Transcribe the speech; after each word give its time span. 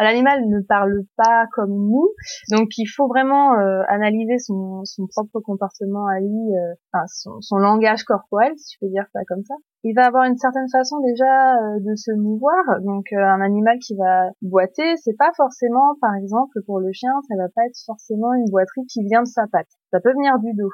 L'animal 0.00 0.48
ne 0.48 0.60
parle 0.60 1.02
pas 1.16 1.44
comme 1.52 1.74
nous, 1.74 2.08
donc 2.50 2.68
il 2.78 2.86
faut 2.86 3.06
vraiment 3.06 3.54
euh, 3.54 3.82
analyser 3.88 4.38
son, 4.38 4.82
son, 4.84 5.06
propre 5.06 5.40
comportement 5.40 6.06
à 6.06 6.20
lui, 6.20 6.56
euh, 6.56 6.74
enfin 6.92 7.04
son, 7.08 7.40
son, 7.40 7.56
langage 7.56 8.04
corporel, 8.04 8.52
si 8.56 8.74
je 8.74 8.86
peux 8.86 8.90
dire 8.90 9.04
ça 9.12 9.20
comme 9.28 9.44
ça. 9.44 9.54
Il 9.84 9.94
va 9.94 10.06
avoir 10.06 10.24
une 10.24 10.36
certaine 10.36 10.68
façon 10.70 10.96
déjà 11.00 11.54
euh, 11.54 11.80
de 11.80 11.94
se 11.96 12.12
mouvoir, 12.12 12.80
donc 12.80 13.12
un 13.12 13.40
animal 13.40 13.78
qui 13.78 13.94
va 13.94 14.30
boiter, 14.42 14.96
c'est 14.96 15.16
pas 15.18 15.32
forcément, 15.36 15.94
par 16.00 16.14
exemple 16.14 16.58
pour 16.64 16.80
le 16.80 16.92
chien, 16.92 17.12
ça 17.28 17.36
va 17.36 17.48
pas 17.54 17.66
être 17.66 17.78
forcément 17.84 18.32
une 18.34 18.50
boiterie 18.50 18.86
qui 18.86 19.04
vient 19.04 19.22
de 19.22 19.28
sa 19.28 19.46
patte, 19.52 19.68
ça 19.90 20.00
peut 20.00 20.12
venir 20.12 20.38
du 20.38 20.54
dos. 20.54 20.72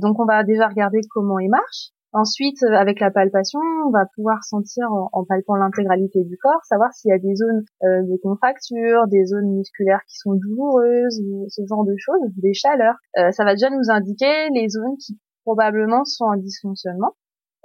donc 0.00 0.18
on 0.20 0.24
va 0.24 0.42
déjà 0.44 0.68
regarder 0.68 1.00
comment 1.10 1.38
il 1.38 1.50
marche, 1.50 1.92
Ensuite, 2.12 2.62
euh, 2.62 2.72
avec 2.72 3.00
la 3.00 3.10
palpation, 3.10 3.60
on 3.86 3.90
va 3.90 4.06
pouvoir 4.14 4.42
sentir 4.42 4.86
en, 4.90 5.24
palpant 5.24 5.56
l'intégralité 5.56 6.24
du 6.24 6.38
corps, 6.38 6.64
savoir 6.64 6.90
s'il 6.94 7.10
y 7.10 7.12
a 7.12 7.18
des 7.18 7.34
zones 7.34 7.64
euh, 7.82 8.02
de 8.02 8.16
contracture, 8.22 9.06
des 9.08 9.26
zones 9.26 9.54
musculaires 9.54 10.00
qui 10.08 10.16
sont 10.16 10.32
douloureuses, 10.32 11.20
ce 11.48 11.62
genre 11.66 11.84
de 11.84 11.94
choses, 11.98 12.20
des 12.36 12.54
chaleurs. 12.54 12.96
Euh, 13.18 13.30
ça 13.32 13.44
va 13.44 13.52
déjà 13.52 13.68
nous 13.68 13.90
indiquer 13.90 14.48
les 14.54 14.68
zones 14.70 14.96
qui 14.96 15.18
probablement 15.44 16.04
sont 16.06 16.24
en 16.24 16.36
dysfonctionnement. 16.36 17.12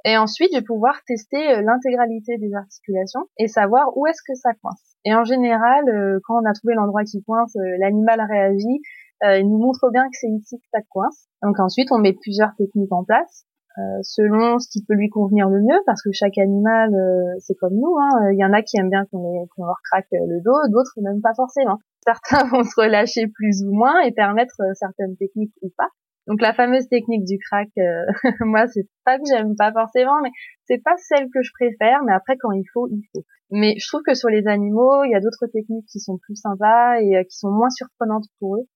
Et 0.04 0.18
ensuite, 0.18 0.50
je 0.52 0.58
vais 0.58 0.66
pouvoir 0.66 1.00
tester 1.08 1.62
l'intégralité 1.62 2.38
des 2.38 2.54
articulations 2.54 3.22
et 3.40 3.48
savoir 3.48 3.96
où 3.96 4.06
est-ce 4.08 4.22
que 4.28 4.36
ça 4.36 4.50
coince. 4.62 4.98
Et 5.06 5.16
en 5.16 5.24
général, 5.24 5.86
quand 6.26 6.42
on 6.42 6.46
a 6.46 6.52
trouvé 6.52 6.74
l'endroit 6.74 7.06
qui 7.06 7.24
coince, 7.24 7.56
l'animal 7.80 8.20
réagit, 8.30 8.82
il 9.24 9.50
nous 9.50 9.60
montre 9.60 9.90
bien 9.94 10.04
que 10.04 10.18
c'est 10.20 10.28
ici 10.28 10.58
que 10.58 10.68
ça 10.74 10.82
coince. 10.90 11.30
Donc 11.42 11.58
ensuite, 11.58 11.90
on 11.94 12.00
met 12.00 12.12
plusieurs 12.12 12.54
techniques 12.58 12.92
en 12.92 13.06
place. 13.06 13.46
Euh, 13.80 14.00
selon 14.04 14.60
ce 14.60 14.70
qui 14.70 14.86
peut 14.86 14.94
lui 14.94 15.10
convenir 15.10 15.50
le 15.50 15.60
mieux, 15.60 15.80
parce 15.88 16.04
que 16.04 16.12
chaque 16.14 16.38
animal, 16.38 16.94
euh, 16.94 17.34
c'est 17.40 17.56
comme 17.56 17.74
nous. 17.74 17.98
Hein. 17.98 18.30
Il 18.32 18.38
y 18.38 18.46
en 18.46 18.54
a 18.54 18.62
qui 18.62 18.78
aiment 18.78 18.92
bien 18.92 19.06
qu'on 19.10 19.66
leur 19.66 19.82
craque 19.84 20.06
le 20.12 20.42
dos, 20.44 20.54
d'autres 20.70 20.94
même 21.02 21.22
pas 21.22 21.34
forcément. 21.36 21.80
Certains 22.06 22.48
vont 22.50 22.64
se 22.64 22.80
relâcher 22.80 23.26
plus 23.34 23.64
ou 23.64 23.74
moins 23.74 24.00
et 24.02 24.12
permettre 24.12 24.62
euh, 24.62 24.74
certaines 24.76 25.18
techniques 25.18 25.56
ou 25.64 25.72
pas. 25.76 25.88
Donc 26.28 26.40
la 26.40 26.54
fameuse 26.54 26.88
technique 26.88 27.26
du 27.26 27.38
crack, 27.40 27.70
moi 28.42 28.66
c'est 28.68 28.88
pas 29.04 29.18
que 29.18 29.24
j'aime 29.28 29.56
pas 29.58 29.74
forcément, 29.74 30.22
mais 30.22 30.30
c'est 30.66 30.82
pas 30.82 30.96
celle 30.98 31.26
que 31.34 31.42
je 31.42 31.52
préfère. 31.60 32.04
Mais 32.06 32.14
après 32.14 32.38
quand 32.38 32.52
il 32.52 32.64
faut, 32.72 32.88
il 32.90 33.02
faut. 33.12 33.26
Mais 33.50 33.76
je 33.78 33.88
trouve 33.88 34.04
que 34.04 34.14
sur 34.14 34.30
les 34.30 34.48
animaux, 34.48 35.04
il 35.04 35.12
y 35.12 35.16
a 35.16 35.20
d'autres 35.20 35.48
techniques 35.52 35.88
qui 35.88 36.00
sont 36.00 36.18
plus 36.20 36.36
sympas 36.36 37.02
et 37.02 37.26
qui 37.26 37.38
sont 37.38 37.50
moins 37.50 37.70
surprenantes 37.72 38.26
pour 38.40 38.56
eux 38.56 38.68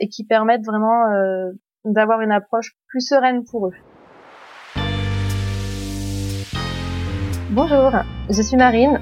et 0.00 0.08
qui 0.08 0.24
permettent 0.24 0.64
vraiment 0.64 1.04
d'avoir 1.84 2.22
une 2.22 2.32
approche 2.32 2.72
plus 2.88 3.06
sereine 3.06 3.44
pour 3.44 3.66
eux. 3.66 3.74
Bonjour, 7.54 7.90
je 8.30 8.40
suis 8.40 8.56
Marine 8.56 8.98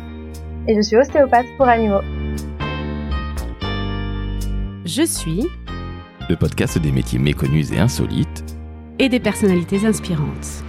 et 0.67 0.75
je 0.75 0.81
suis 0.81 0.97
ostéopathe 0.97 1.47
pour 1.57 1.69
animaux. 1.69 2.01
Je 4.85 5.07
suis 5.07 5.47
le 6.29 6.35
podcast 6.35 6.77
des 6.79 6.91
métiers 6.91 7.21
méconnus 7.21 7.71
et 7.71 7.79
insolites 7.79 8.45
et 8.99 9.09
des 9.09 9.21
personnalités 9.21 9.87
inspirantes. 9.87 10.65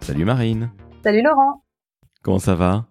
Salut 0.00 0.24
Marine. 0.24 0.70
Salut 1.04 1.22
Laurent. 1.22 1.62
Comment 2.22 2.38
ça 2.38 2.54
va? 2.54 2.86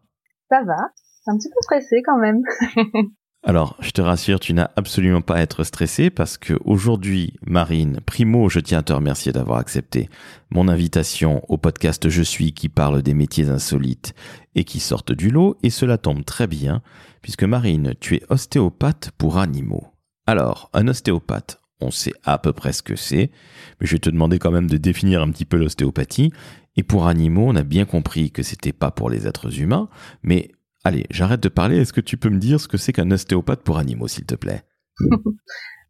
Ça 0.48 0.62
va, 0.64 0.78
un 1.26 1.38
petit 1.38 1.50
peu 1.50 1.60
pressé 1.66 2.04
quand 2.06 2.20
même. 2.20 2.44
Alors, 3.44 3.76
je 3.80 3.90
te 3.90 4.02
rassure, 4.02 4.40
tu 4.40 4.54
n'as 4.54 4.70
absolument 4.76 5.22
pas 5.22 5.38
à 5.38 5.42
être 5.42 5.64
stressé 5.64 6.12
parce 6.12 6.38
que 6.38 6.54
aujourd'hui, 6.64 7.34
Marine, 7.44 8.00
primo, 8.06 8.50
je 8.50 8.60
tiens 8.60 8.80
à 8.80 8.84
te 8.84 8.94
remercier 8.94 9.32
d'avoir 9.32 9.58
accepté 9.58 10.10
mon 10.52 10.68
invitation 10.68 11.44
au 11.50 11.58
podcast 11.58 12.08
Je 12.08 12.22
suis 12.22 12.54
qui 12.54 12.70
parle 12.70 13.02
des 13.02 13.16
métiers 13.16 13.50
insolites 13.50 14.14
et 14.54 14.64
qui 14.64 14.80
sortent 14.80 15.12
du 15.12 15.32
lot 15.32 15.58
et 15.64 15.72
cela 15.72 15.98
tombe 15.98 16.24
très 16.24 16.46
bien 16.46 16.84
puisque 17.24 17.44
Marine, 17.44 17.96
tu 18.00 18.16
es 18.16 18.24
ostéopathe 18.30 19.10
pour 19.18 19.40
animaux. 19.40 19.88
Alors, 20.28 20.70
un 20.74 20.88
ostéopathe, 20.88 21.60
on 21.80 21.90
sait 21.90 22.14
à 22.24 22.38
peu 22.38 22.54
près 22.54 22.74
ce 22.74 22.84
que 22.84 22.96
c'est, 22.96 23.32
mais 23.80 23.88
je 23.88 23.94
vais 23.94 24.00
te 24.00 24.12
demander 24.12 24.38
quand 24.38 24.52
même 24.52 24.70
de 24.70 24.78
définir 24.78 25.24
un 25.24 25.32
petit 25.32 25.46
peu 25.46 25.58
l'ostéopathie. 25.58 26.32
Et 26.78 26.84
pour 26.84 27.08
animaux, 27.08 27.48
on 27.48 27.56
a 27.56 27.64
bien 27.64 27.86
compris 27.86 28.32
que 28.32 28.44
c'était 28.44 28.72
pas 28.72 28.92
pour 28.92 29.10
les 29.10 29.28
êtres 29.28 29.60
humains, 29.60 29.90
mais 30.22 30.52
Allez, 30.84 31.06
j'arrête 31.12 31.42
de 31.42 31.50
parler. 31.50 31.78
Est-ce 31.78 31.94
que 31.94 32.02
tu 32.02 32.18
peux 32.18 32.30
me 32.30 32.40
dire 32.40 32.60
ce 32.60 32.68
que 32.68 32.78
c'est 32.78 32.92
qu'un 32.92 33.12
ostéopathe 33.12 33.62
pour 33.62 33.78
animaux, 33.78 34.08
s'il 34.08 34.26
te 34.26 34.34
plaît? 34.34 34.64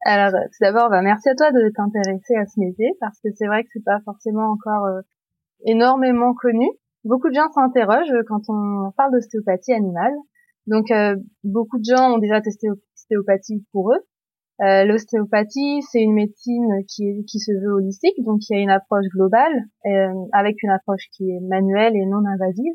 Alors, 0.05 0.31
tout 0.31 0.57
d'abord, 0.59 0.89
bah, 0.89 1.01
merci 1.01 1.29
à 1.29 1.35
toi 1.35 1.51
de 1.51 1.71
t'intéresser 1.73 2.35
à 2.35 2.45
ce 2.45 2.59
métier 2.59 2.89
parce 2.99 3.17
que 3.21 3.29
c'est 3.35 3.47
vrai 3.47 3.63
que 3.63 3.69
c'est 3.71 3.85
pas 3.85 4.01
forcément 4.03 4.51
encore 4.51 4.85
euh, 4.85 5.01
énormément 5.65 6.33
connu. 6.33 6.67
Beaucoup 7.05 7.29
de 7.29 7.35
gens 7.35 7.49
s'interrogent 7.53 8.23
quand 8.27 8.41
on 8.49 8.91
parle 8.97 9.13
d'ostéopathie 9.13 9.73
animale. 9.73 10.13
Donc, 10.67 10.91
euh, 10.91 11.15
beaucoup 11.45 11.79
de 11.79 11.85
gens 11.85 12.15
ont 12.15 12.17
déjà 12.17 12.41
testé 12.41 12.67
l'ostéopathie 12.67 13.63
pour 13.71 13.93
eux. 13.93 13.99
Euh, 14.61 14.83
l'ostéopathie, 14.83 15.81
c'est 15.89 16.01
une 16.01 16.13
médecine 16.13 16.83
qui, 16.89 17.23
qui 17.25 17.39
se 17.39 17.51
veut 17.51 17.73
holistique, 17.73 18.21
donc 18.25 18.41
il 18.49 18.57
y 18.57 18.59
a 18.59 18.61
une 18.61 18.69
approche 18.69 19.05
globale 19.15 19.65
avec 20.33 20.61
une 20.61 20.69
approche 20.69 21.07
qui 21.13 21.31
est 21.31 21.39
manuelle 21.39 21.95
et 21.95 22.05
non 22.05 22.23
invasive 22.27 22.73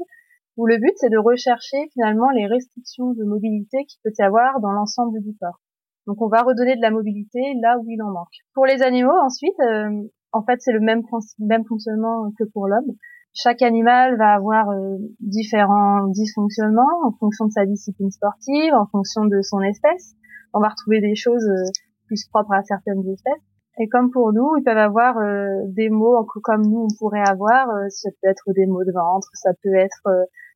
où 0.57 0.67
le 0.67 0.79
but 0.79 0.93
c'est 0.97 1.11
de 1.11 1.19
rechercher 1.19 1.89
finalement 1.93 2.31
les 2.31 2.47
restrictions 2.47 3.13
de 3.13 3.25
mobilité 3.25 3.85
qu'il 3.85 4.01
peut 4.03 4.13
y 4.19 4.23
avoir 4.23 4.61
dans 4.61 4.73
l'ensemble 4.73 5.21
du 5.21 5.37
corps. 5.39 5.61
Donc 6.07 6.23
on 6.23 6.29
va 6.29 6.43
redonner 6.43 6.77
de 6.77 6.83
la 6.83 6.91
mobilité 6.91 7.41
là 7.61 7.79
où 7.79 7.85
il 7.89 8.01
en 8.03 8.11
manque. 8.11 8.37
Pour 8.55 8.65
les 8.65 8.83
animaux 8.83 9.19
ensuite, 9.23 9.59
euh, 9.61 9.91
en 10.33 10.43
fait 10.43 10.61
c'est 10.61 10.73
le 10.73 10.81
même, 10.81 11.03
même 11.41 11.65
fonctionnement 11.65 12.31
que 12.39 12.45
pour 12.45 12.69
l'homme. 12.69 12.93
Chaque 13.35 13.61
animal 13.61 14.17
va 14.17 14.33
avoir 14.33 14.71
euh, 14.71 14.97
différents 15.21 16.07
dysfonctionnements 16.07 17.05
en 17.05 17.13
fonction 17.19 17.47
de 17.47 17.51
sa 17.51 17.67
discipline 17.67 18.11
sportive, 18.11 18.73
en 18.73 18.87
fonction 18.87 19.27
de 19.27 19.43
son 19.43 19.61
espèce. 19.61 20.15
On 20.55 20.61
va 20.61 20.69
retrouver 20.69 21.01
des 21.01 21.17
choses 21.17 21.45
euh, 21.45 21.71
plus 22.07 22.25
propres 22.29 22.55
à 22.55 22.63
certaines 22.63 23.07
espèces. 23.09 23.43
Et 23.79 23.89
comme 23.89 24.11
pour 24.11 24.33
nous, 24.33 24.57
ils 24.57 24.63
peuvent 24.65 24.79
avoir 24.79 25.17
des 25.67 25.91
mots 25.91 26.25
comme 26.43 26.63
nous 26.63 26.87
on 26.91 26.97
pourrait 26.99 27.29
avoir. 27.29 27.67
ça 27.91 28.09
peut 28.09 28.31
être 28.31 28.45
des 28.55 28.65
maux 28.65 28.85
de 28.85 28.93
ventre, 28.93 29.29
ça 29.35 29.51
peut 29.63 29.75
être 29.75 30.09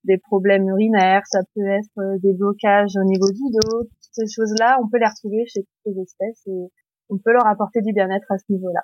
des 0.05 0.19
problèmes 0.19 0.69
urinaires, 0.69 1.23
ça 1.27 1.41
peut 1.55 1.67
être 1.67 1.99
euh, 1.99 2.19
des 2.23 2.33
blocages 2.33 2.93
au 2.97 3.05
niveau 3.05 3.31
du 3.31 3.43
dos, 3.53 3.83
toutes 3.83 4.13
ces 4.13 4.27
choses-là, 4.27 4.79
on 4.83 4.89
peut 4.89 4.99
les 4.99 5.07
retrouver 5.07 5.45
chez 5.47 5.61
toutes 5.61 5.95
les 5.95 6.03
espèces 6.03 6.47
et 6.47 6.69
on 7.11 7.19
peut 7.19 7.33
leur 7.33 7.47
apporter 7.47 7.81
du 7.83 7.93
bien-être 7.93 8.31
à 8.31 8.39
ce 8.39 8.45
niveau-là. 8.51 8.81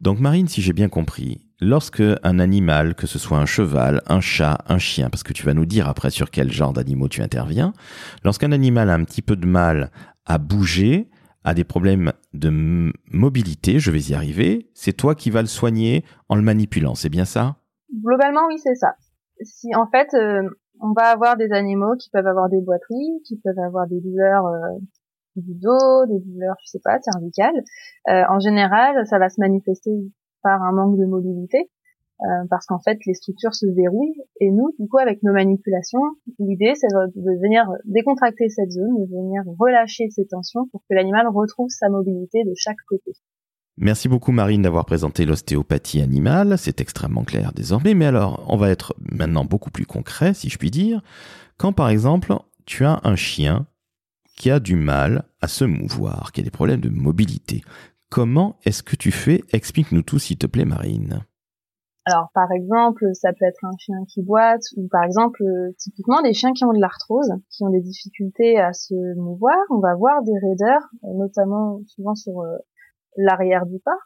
Donc 0.00 0.20
Marine, 0.20 0.48
si 0.48 0.60
j'ai 0.60 0.74
bien 0.74 0.88
compris, 0.88 1.46
lorsque 1.60 2.02
un 2.22 2.38
animal, 2.38 2.94
que 2.94 3.06
ce 3.06 3.18
soit 3.18 3.38
un 3.38 3.46
cheval, 3.46 4.02
un 4.06 4.20
chat, 4.20 4.58
un 4.66 4.78
chien, 4.78 5.08
parce 5.08 5.22
que 5.22 5.32
tu 5.32 5.44
vas 5.44 5.54
nous 5.54 5.64
dire 5.64 5.88
après 5.88 6.10
sur 6.10 6.30
quel 6.30 6.52
genre 6.52 6.72
d'animaux 6.72 7.08
tu 7.08 7.22
interviens, 7.22 7.72
lorsqu'un 8.22 8.52
animal 8.52 8.90
a 8.90 8.94
un 8.94 9.04
petit 9.04 9.22
peu 9.22 9.36
de 9.36 9.46
mal 9.46 9.90
à 10.26 10.38
bouger, 10.38 11.08
a 11.44 11.54
des 11.54 11.64
problèmes 11.64 12.12
de 12.34 12.92
mobilité, 13.10 13.78
je 13.78 13.90
vais 13.90 14.00
y 14.00 14.14
arriver, 14.14 14.68
c'est 14.74 14.92
toi 14.92 15.14
qui 15.14 15.30
vas 15.30 15.40
le 15.40 15.48
soigner 15.48 16.04
en 16.28 16.34
le 16.34 16.42
manipulant, 16.42 16.94
c'est 16.94 17.08
bien 17.08 17.24
ça? 17.24 17.56
Globalement, 18.02 18.46
oui, 18.48 18.58
c'est 18.58 18.74
ça 18.74 18.96
si 19.42 19.74
en 19.74 19.86
fait 19.86 20.12
euh, 20.14 20.42
on 20.80 20.92
va 20.92 21.08
avoir 21.08 21.36
des 21.36 21.52
animaux 21.52 21.96
qui 21.96 22.10
peuvent 22.10 22.26
avoir 22.26 22.48
des 22.48 22.60
boiteries, 22.60 23.22
qui 23.26 23.36
peuvent 23.38 23.58
avoir 23.58 23.86
des 23.86 24.00
douleurs 24.00 24.46
euh, 24.46 24.78
du 25.36 25.54
dos, 25.54 26.06
des 26.06 26.20
douleurs, 26.20 26.56
je 26.64 26.70
sais 26.70 26.80
pas, 26.82 26.98
cervicales. 27.00 27.62
Euh, 28.08 28.22
en 28.28 28.40
général, 28.40 29.06
ça 29.06 29.18
va 29.18 29.28
se 29.28 29.40
manifester 29.40 29.90
par 30.42 30.62
un 30.62 30.72
manque 30.72 30.98
de 30.98 31.04
mobilité, 31.04 31.70
parce 32.48 32.64
qu'en 32.64 32.78
fait, 32.78 32.98
les 33.04 33.12
structures 33.12 33.54
se 33.54 33.66
verrouillent. 33.66 34.22
Et 34.40 34.50
nous, 34.50 34.72
du 34.78 34.88
coup, 34.88 34.96
avec 34.96 35.22
nos 35.22 35.34
manipulations, 35.34 36.00
l'idée, 36.38 36.72
c'est 36.74 36.88
de 36.88 37.42
venir 37.42 37.70
décontracter 37.84 38.48
cette 38.48 38.70
zone, 38.70 38.96
de 38.98 39.06
venir 39.10 39.42
relâcher 39.58 40.08
ces 40.08 40.26
tensions 40.26 40.66
pour 40.72 40.80
que 40.88 40.94
l'animal 40.94 41.26
retrouve 41.28 41.68
sa 41.68 41.90
mobilité 41.90 42.44
de 42.44 42.52
chaque 42.54 42.80
côté. 42.88 43.12
Merci 43.78 44.08
beaucoup 44.08 44.32
Marine 44.32 44.62
d'avoir 44.62 44.86
présenté 44.86 45.26
l'ostéopathie 45.26 46.00
animale, 46.00 46.56
c'est 46.56 46.80
extrêmement 46.80 47.24
clair 47.24 47.52
désormais, 47.52 47.92
mais 47.92 48.06
alors 48.06 48.42
on 48.48 48.56
va 48.56 48.70
être 48.70 48.94
maintenant 48.98 49.44
beaucoup 49.44 49.70
plus 49.70 49.84
concret 49.84 50.32
si 50.32 50.48
je 50.48 50.56
puis 50.56 50.70
dire. 50.70 51.02
Quand 51.58 51.74
par 51.74 51.90
exemple 51.90 52.34
tu 52.64 52.86
as 52.86 53.00
un 53.04 53.16
chien 53.16 53.66
qui 54.34 54.50
a 54.50 54.60
du 54.60 54.76
mal 54.76 55.24
à 55.42 55.48
se 55.48 55.64
mouvoir, 55.64 56.32
qui 56.32 56.40
a 56.40 56.44
des 56.44 56.50
problèmes 56.50 56.80
de 56.80 56.88
mobilité, 56.88 57.62
comment 58.08 58.56
est-ce 58.64 58.82
que 58.82 58.96
tu 58.96 59.10
fais? 59.10 59.42
Explique-nous 59.52 60.02
tout 60.02 60.18
s'il 60.18 60.38
te 60.38 60.46
plaît 60.46 60.64
Marine. 60.64 61.26
Alors 62.06 62.30
par 62.32 62.50
exemple, 62.52 63.04
ça 63.12 63.32
peut 63.34 63.44
être 63.44 63.64
un 63.64 63.76
chien 63.78 63.96
qui 64.08 64.22
boite 64.22 64.62
ou 64.78 64.88
par 64.88 65.04
exemple 65.04 65.42
typiquement 65.76 66.22
des 66.22 66.32
chiens 66.32 66.54
qui 66.54 66.64
ont 66.64 66.72
de 66.72 66.80
l'arthrose, 66.80 67.30
qui 67.50 67.62
ont 67.62 67.70
des 67.70 67.82
difficultés 67.82 68.58
à 68.58 68.72
se 68.72 68.94
mouvoir, 69.18 69.58
on 69.68 69.80
va 69.80 69.94
voir 69.96 70.22
des 70.22 70.38
raideurs, 70.48 70.88
notamment 71.02 71.80
souvent 71.88 72.14
sur 72.14 72.40
euh, 72.40 72.56
l'arrière 73.16 73.66
du 73.66 73.78
pas, 73.80 73.98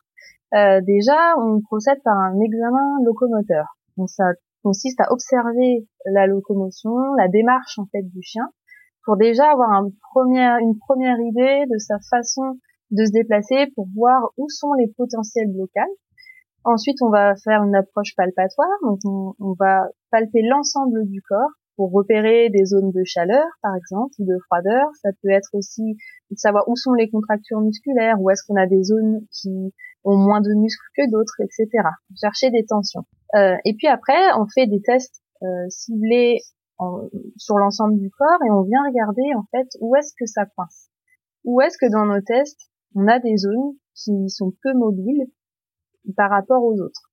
euh, 0.55 0.81
déjà 0.83 1.35
on 1.39 1.61
procède 1.61 2.03
par 2.03 2.17
un 2.17 2.39
examen 2.41 2.99
locomoteur. 3.05 3.67
Donc 3.97 4.09
ça 4.11 4.25
consiste 4.62 5.01
à 5.01 5.12
observer 5.12 5.87
la 6.07 6.27
locomotion, 6.27 7.15
la 7.17 7.29
démarche 7.29 7.79
en 7.79 7.87
fait 7.87 8.03
du 8.03 8.23
chien, 8.23 8.49
pour 9.05 9.17
déjà 9.17 9.51
avoir 9.51 9.71
une 9.83 10.79
première 10.79 11.21
idée 11.21 11.65
de 11.71 11.79
sa 11.79 11.99
façon 12.11 12.59
de 12.91 13.05
se 13.05 13.12
déplacer, 13.12 13.69
pour 13.75 13.87
voir 13.95 14.31
où 14.37 14.49
sont 14.49 14.73
les 14.75 14.89
potentiels 14.89 15.53
blocages. 15.53 15.87
Ensuite, 16.65 17.01
on 17.03 17.09
va 17.09 17.35
faire 17.37 17.62
une 17.62 17.75
approche 17.75 18.15
palpatoire. 18.17 18.69
Donc, 18.83 18.99
on, 19.05 19.35
on 19.39 19.55
va 19.59 19.89
palper 20.11 20.43
l'ensemble 20.43 21.07
du 21.07 21.23
corps 21.23 21.51
pour 21.81 21.93
repérer 21.93 22.50
des 22.50 22.67
zones 22.67 22.91
de 22.91 23.05
chaleur, 23.05 23.47
par 23.62 23.75
exemple, 23.75 24.12
de 24.19 24.37
froideur. 24.44 24.85
Ça 25.00 25.09
peut 25.23 25.31
être 25.31 25.49
aussi 25.55 25.97
de 26.31 26.37
savoir 26.37 26.69
où 26.69 26.77
sont 26.77 26.93
les 26.93 27.09
contractures 27.09 27.62
musculaires, 27.62 28.21
où 28.21 28.29
est-ce 28.29 28.43
qu'on 28.47 28.56
a 28.56 28.67
des 28.67 28.82
zones 28.82 29.23
qui 29.32 29.73
ont 30.05 30.19
moins 30.19 30.43
de 30.43 30.53
muscles 30.53 30.85
que 30.94 31.11
d'autres, 31.11 31.41
etc. 31.41 31.88
Chercher 32.21 32.50
des 32.50 32.67
tensions. 32.67 33.06
Euh, 33.35 33.56
et 33.65 33.73
puis 33.79 33.87
après, 33.87 34.21
on 34.37 34.47
fait 34.47 34.67
des 34.67 34.82
tests 34.82 35.23
euh, 35.43 35.71
ciblés 35.71 36.41
sur 37.38 37.56
l'ensemble 37.56 37.99
du 37.99 38.11
corps 38.11 38.43
et 38.47 38.50
on 38.50 38.61
vient 38.61 38.83
regarder 38.87 39.35
en 39.35 39.47
fait 39.50 39.69
où 39.81 39.97
est-ce 39.97 40.12
que 40.19 40.26
ça 40.26 40.44
coince. 40.55 40.91
Où 41.44 41.62
est-ce 41.62 41.79
que 41.79 41.91
dans 41.91 42.05
nos 42.05 42.21
tests, 42.21 42.61
on 42.94 43.09
a 43.09 43.19
des 43.21 43.38
zones 43.38 43.73
qui 43.94 44.29
sont 44.29 44.53
peu 44.62 44.75
mobiles 44.75 45.31
par 46.15 46.29
rapport 46.29 46.62
aux 46.62 46.79
autres. 46.79 47.10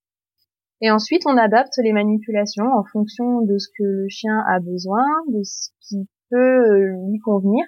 Et 0.82 0.92
ensuite, 0.92 1.24
on 1.26 1.38
adapte 1.38 1.74
les 1.84 1.92
manipulations 1.92 2.66
en 2.66 2.84
fonction 2.84 3.42
de 3.42 3.58
ce 3.58 3.68
que 3.78 3.84
le 3.84 4.08
chien 4.10 4.44
a 4.48 4.60
besoin, 4.60 5.04
de 5.30 5.42
ce 5.44 5.70
qui 5.82 6.08
peut 6.30 6.38
euh, 6.38 7.10
lui 7.10 7.20
convenir. 7.20 7.66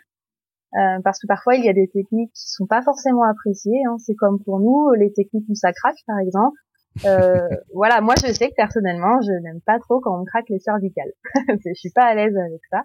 Euh, 0.76 1.02
parce 1.04 1.20
que 1.20 1.26
parfois, 1.26 1.56
il 1.56 1.66
y 1.66 1.70
a 1.70 1.74
des 1.74 1.88
techniques 1.88 2.32
qui 2.34 2.48
sont 2.52 2.68
pas 2.68 2.84
forcément 2.84 3.24
appréciées. 3.24 3.82
Hein. 3.88 3.98
C'est 3.98 4.16
comme 4.16 4.40
pour 4.44 4.60
nous, 4.60 4.92
les 4.94 5.12
techniques 5.12 5.46
où 5.50 5.56
ça 5.56 5.72
craque, 5.74 5.98
par 6.06 6.20
exemple. 6.20 6.58
Euh, 7.06 7.48
voilà, 7.74 8.02
moi 8.02 8.16
je 8.22 8.32
sais 8.32 8.50
que 8.50 8.56
personnellement, 8.56 9.22
je 9.22 9.32
n'aime 9.44 9.62
pas 9.66 9.80
trop 9.80 10.00
quand 10.00 10.20
on 10.20 10.26
craque 10.26 10.50
les 10.50 10.60
cervicales. 10.60 11.12
je 11.66 11.74
suis 11.74 11.92
pas 11.92 12.06
à 12.06 12.16
l'aise 12.16 12.36
avec 12.36 12.62
ça. 12.70 12.84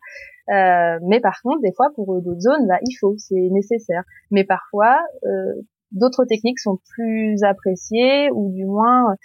Euh, 0.51 0.99
mais 1.09 1.21
par 1.21 1.41
contre, 1.43 1.61
des 1.63 1.73
fois 1.75 1.89
pour 1.95 2.21
d'autres 2.23 2.41
zones, 2.41 2.67
bah, 2.69 2.79
il 2.83 2.95
faut, 3.01 3.15
c'est 3.19 3.49
nécessaire. 3.51 4.03
Mais 4.31 4.45
parfois, 4.45 4.99
euh, 5.25 5.55
d'autres 5.93 6.25
techniques 6.25 6.59
sont 6.59 6.79
plus 6.95 7.43
appréciées 7.43 8.31
ou 8.33 8.53
du 8.53 8.67
moins 8.67 9.17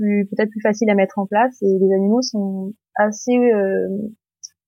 peut-être 0.00 0.50
plus 0.50 0.60
faciles 0.62 0.90
à 0.90 0.94
mettre 0.94 1.18
en 1.18 1.26
place. 1.26 1.60
Et 1.62 1.78
les 1.78 1.94
animaux 1.94 2.22
sont 2.22 2.74
assez 2.96 3.36
euh, 3.36 3.88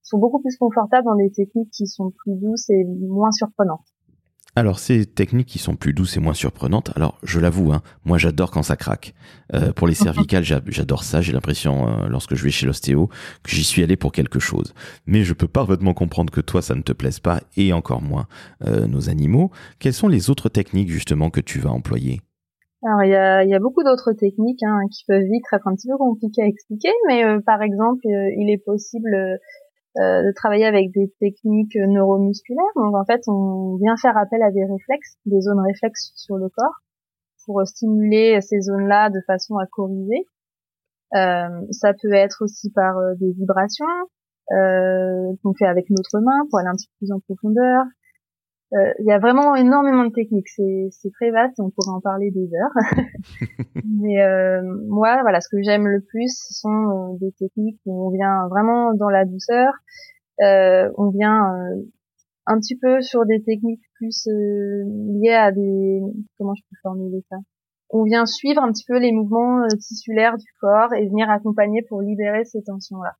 sont 0.02 0.18
beaucoup 0.18 0.40
plus 0.40 0.56
confortables 0.56 1.04
dans 1.04 1.16
des 1.16 1.30
techniques 1.30 1.70
qui 1.70 1.86
sont 1.86 2.10
plus 2.10 2.34
douces 2.40 2.68
et 2.70 2.84
moins 2.84 3.30
surprenantes. 3.30 3.86
Alors 4.54 4.78
ces 4.78 5.06
techniques 5.06 5.48
qui 5.48 5.58
sont 5.58 5.76
plus 5.76 5.94
douces 5.94 6.18
et 6.18 6.20
moins 6.20 6.34
surprenantes, 6.34 6.90
alors 6.94 7.18
je 7.22 7.40
l'avoue, 7.40 7.72
hein, 7.72 7.80
moi 8.04 8.18
j'adore 8.18 8.50
quand 8.50 8.62
ça 8.62 8.76
craque. 8.76 9.14
Euh, 9.54 9.72
pour 9.72 9.86
les 9.86 9.94
cervicales, 9.94 10.44
j'adore 10.44 11.04
ça, 11.04 11.22
j'ai 11.22 11.32
l'impression 11.32 11.88
euh, 11.88 12.08
lorsque 12.08 12.34
je 12.34 12.44
vais 12.44 12.50
chez 12.50 12.66
l'ostéo 12.66 13.08
que 13.42 13.50
j'y 13.50 13.64
suis 13.64 13.82
allé 13.82 13.96
pour 13.96 14.12
quelque 14.12 14.40
chose. 14.40 14.74
Mais 15.06 15.24
je 15.24 15.32
peux 15.32 15.48
parfaitement 15.48 15.94
comprendre 15.94 16.30
que 16.30 16.42
toi 16.42 16.60
ça 16.60 16.74
ne 16.74 16.82
te 16.82 16.92
plaise 16.92 17.18
pas 17.18 17.40
et 17.56 17.72
encore 17.72 18.02
moins 18.02 18.26
nos 18.60 19.08
animaux. 19.08 19.50
Quelles 19.78 19.94
sont 19.94 20.08
les 20.08 20.28
autres 20.28 20.50
techniques 20.50 20.90
justement 20.90 21.30
que 21.30 21.40
tu 21.40 21.58
vas 21.58 21.70
employer? 21.70 22.20
Alors 22.84 23.04
il 23.04 23.10
y 23.10 23.14
a, 23.14 23.44
y 23.44 23.54
a, 23.54 23.58
beaucoup 23.60 23.84
d'autres 23.84 24.12
techniques 24.12 24.62
hein, 24.62 24.80
qui 24.90 25.04
peuvent 25.06 25.22
vite 25.22 25.44
être 25.52 25.68
un 25.68 25.74
petit 25.74 25.88
peu 25.88 25.96
compliquées 25.96 26.42
à 26.42 26.46
expliquer, 26.46 26.90
mais 27.06 27.22
par 27.46 27.62
exemple 27.62 28.04
il 28.04 28.50
est 28.50 28.62
possible 28.64 29.38
euh, 29.98 30.22
de 30.22 30.32
travailler 30.32 30.64
avec 30.64 30.90
des 30.92 31.12
techniques 31.20 31.76
neuromusculaires. 31.76 32.64
Donc 32.76 32.94
en 32.96 33.04
fait, 33.04 33.20
on 33.28 33.76
vient 33.76 33.94
faire 34.00 34.16
appel 34.16 34.42
à 34.42 34.50
des 34.50 34.64
réflexes, 34.64 35.18
des 35.26 35.42
zones 35.42 35.60
réflexes 35.60 36.12
sur 36.16 36.38
le 36.38 36.48
corps, 36.48 36.80
pour 37.44 37.60
stimuler 37.66 38.40
ces 38.40 38.62
zones-là 38.62 39.10
de 39.10 39.20
façon 39.26 39.58
à 39.58 39.66
corriger. 39.66 40.26
Euh, 41.14 41.60
ça 41.72 41.92
peut 41.92 42.14
être 42.14 42.38
aussi 42.40 42.70
par 42.70 42.96
euh, 42.96 43.14
des 43.16 43.32
vibrations 43.32 43.84
euh, 44.52 45.34
qu'on 45.42 45.52
fait 45.52 45.66
avec 45.66 45.90
notre 45.90 46.20
main 46.20 46.46
pour 46.48 46.58
aller 46.58 46.68
un 46.68 46.74
petit 46.74 46.88
peu 46.88 47.06
plus 47.06 47.12
en 47.12 47.20
profondeur. 47.20 47.84
Euh, 48.74 48.92
il 49.00 49.06
y 49.06 49.12
a 49.12 49.18
vraiment 49.18 49.54
énormément 49.54 50.04
de 50.04 50.12
techniques. 50.12 50.48
C'est 50.48 51.10
très 51.12 51.30
vaste 51.30 51.60
on 51.60 51.70
pourrait 51.70 51.94
en 51.94 52.00
parler 52.00 52.30
des 52.30 52.48
heures. 52.54 52.96
Mais 53.84 54.22
euh, 54.22 54.62
moi, 54.88 55.20
voilà, 55.22 55.40
ce 55.40 55.48
que 55.48 55.62
j'aime 55.62 55.86
le 55.86 56.00
plus, 56.00 56.34
ce 56.48 56.54
sont 56.54 56.68
euh, 56.68 57.18
des 57.20 57.32
techniques 57.32 57.80
où 57.84 58.06
on 58.06 58.10
vient 58.10 58.48
vraiment 58.48 58.94
dans 58.94 59.10
la 59.10 59.24
douceur. 59.24 59.72
on 60.40 61.10
vient 61.10 61.52
un 62.46 62.58
petit 62.58 62.76
peu 62.76 63.02
sur 63.02 63.26
des 63.26 63.42
techniques 63.42 63.84
plus 63.94 64.26
liées 64.26 65.34
à 65.34 65.52
des 65.52 66.00
comment 66.38 66.54
je 66.54 66.62
peux 66.62 66.76
formuler 66.82 67.22
ça? 67.28 67.36
On 67.90 68.04
vient 68.04 68.24
suivre 68.24 68.62
un 68.62 68.72
petit 68.72 68.86
peu 68.86 68.98
les 68.98 69.12
mouvements 69.12 69.66
tissulaires 69.78 70.38
du 70.38 70.46
corps 70.60 70.94
et 70.94 71.06
venir 71.06 71.28
accompagner 71.28 71.82
pour 71.82 72.00
libérer 72.00 72.44
ces 72.46 72.62
tensions 72.62 73.02
là 73.02 73.12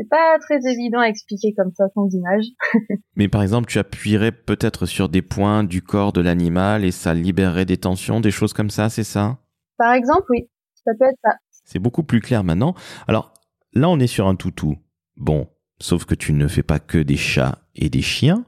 c'est 0.00 0.08
pas 0.08 0.38
très 0.40 0.70
évident 0.70 1.00
à 1.00 1.08
expliquer 1.08 1.52
comme 1.54 1.72
ça 1.76 1.84
sans 1.94 2.08
image. 2.08 2.44
Mais 3.16 3.28
par 3.28 3.42
exemple, 3.42 3.68
tu 3.68 3.78
appuierais 3.78 4.32
peut-être 4.32 4.86
sur 4.86 5.08
des 5.10 5.20
points 5.20 5.62
du 5.62 5.82
corps 5.82 6.12
de 6.12 6.22
l'animal 6.22 6.84
et 6.84 6.90
ça 6.90 7.12
libérerait 7.12 7.66
des 7.66 7.76
tensions, 7.76 8.20
des 8.20 8.30
choses 8.30 8.54
comme 8.54 8.70
ça, 8.70 8.88
c'est 8.88 9.04
ça? 9.04 9.38
Par 9.76 9.92
exemple, 9.92 10.24
oui, 10.30 10.48
ça 10.84 10.92
peut 10.98 11.04
être 11.04 11.18
ça. 11.22 11.32
C'est 11.64 11.78
beaucoup 11.78 12.02
plus 12.02 12.20
clair 12.20 12.44
maintenant. 12.44 12.74
Alors 13.08 13.34
là, 13.74 13.90
on 13.90 14.00
est 14.00 14.06
sur 14.06 14.26
un 14.26 14.36
toutou. 14.36 14.78
Bon, 15.16 15.48
sauf 15.80 16.06
que 16.06 16.14
tu 16.14 16.32
ne 16.32 16.48
fais 16.48 16.62
pas 16.62 16.78
que 16.78 16.98
des 16.98 17.16
chats 17.18 17.58
et 17.74 17.90
des 17.90 18.02
chiens. 18.02 18.46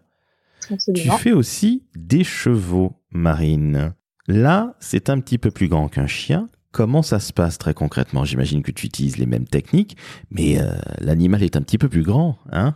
Tu 0.95 1.11
fais 1.19 1.33
aussi 1.33 1.87
des 1.95 2.25
chevaux 2.25 2.95
marines. 3.11 3.95
Là, 4.27 4.75
c'est 4.81 5.11
un 5.11 5.21
petit 5.21 5.37
peu 5.37 5.51
plus 5.51 5.69
grand 5.69 5.89
qu'un 5.89 6.07
chien, 6.07 6.49
Comment 6.73 7.03
ça 7.03 7.21
se 7.21 7.35
passe 7.35 7.59
très 7.59 7.75
concrètement? 7.75 8.25
J'imagine 8.25 8.63
que 8.63 8.71
tu 8.71 8.87
utilises 8.87 9.19
les 9.19 9.27
mêmes 9.27 9.47
techniques, 9.47 9.99
mais 10.31 10.59
euh, 10.59 10.73
l'animal 11.01 11.43
est 11.43 11.55
un 11.55 11.61
petit 11.61 11.77
peu 11.77 11.91
plus 11.91 12.03
grand, 12.03 12.39
hein? 12.51 12.75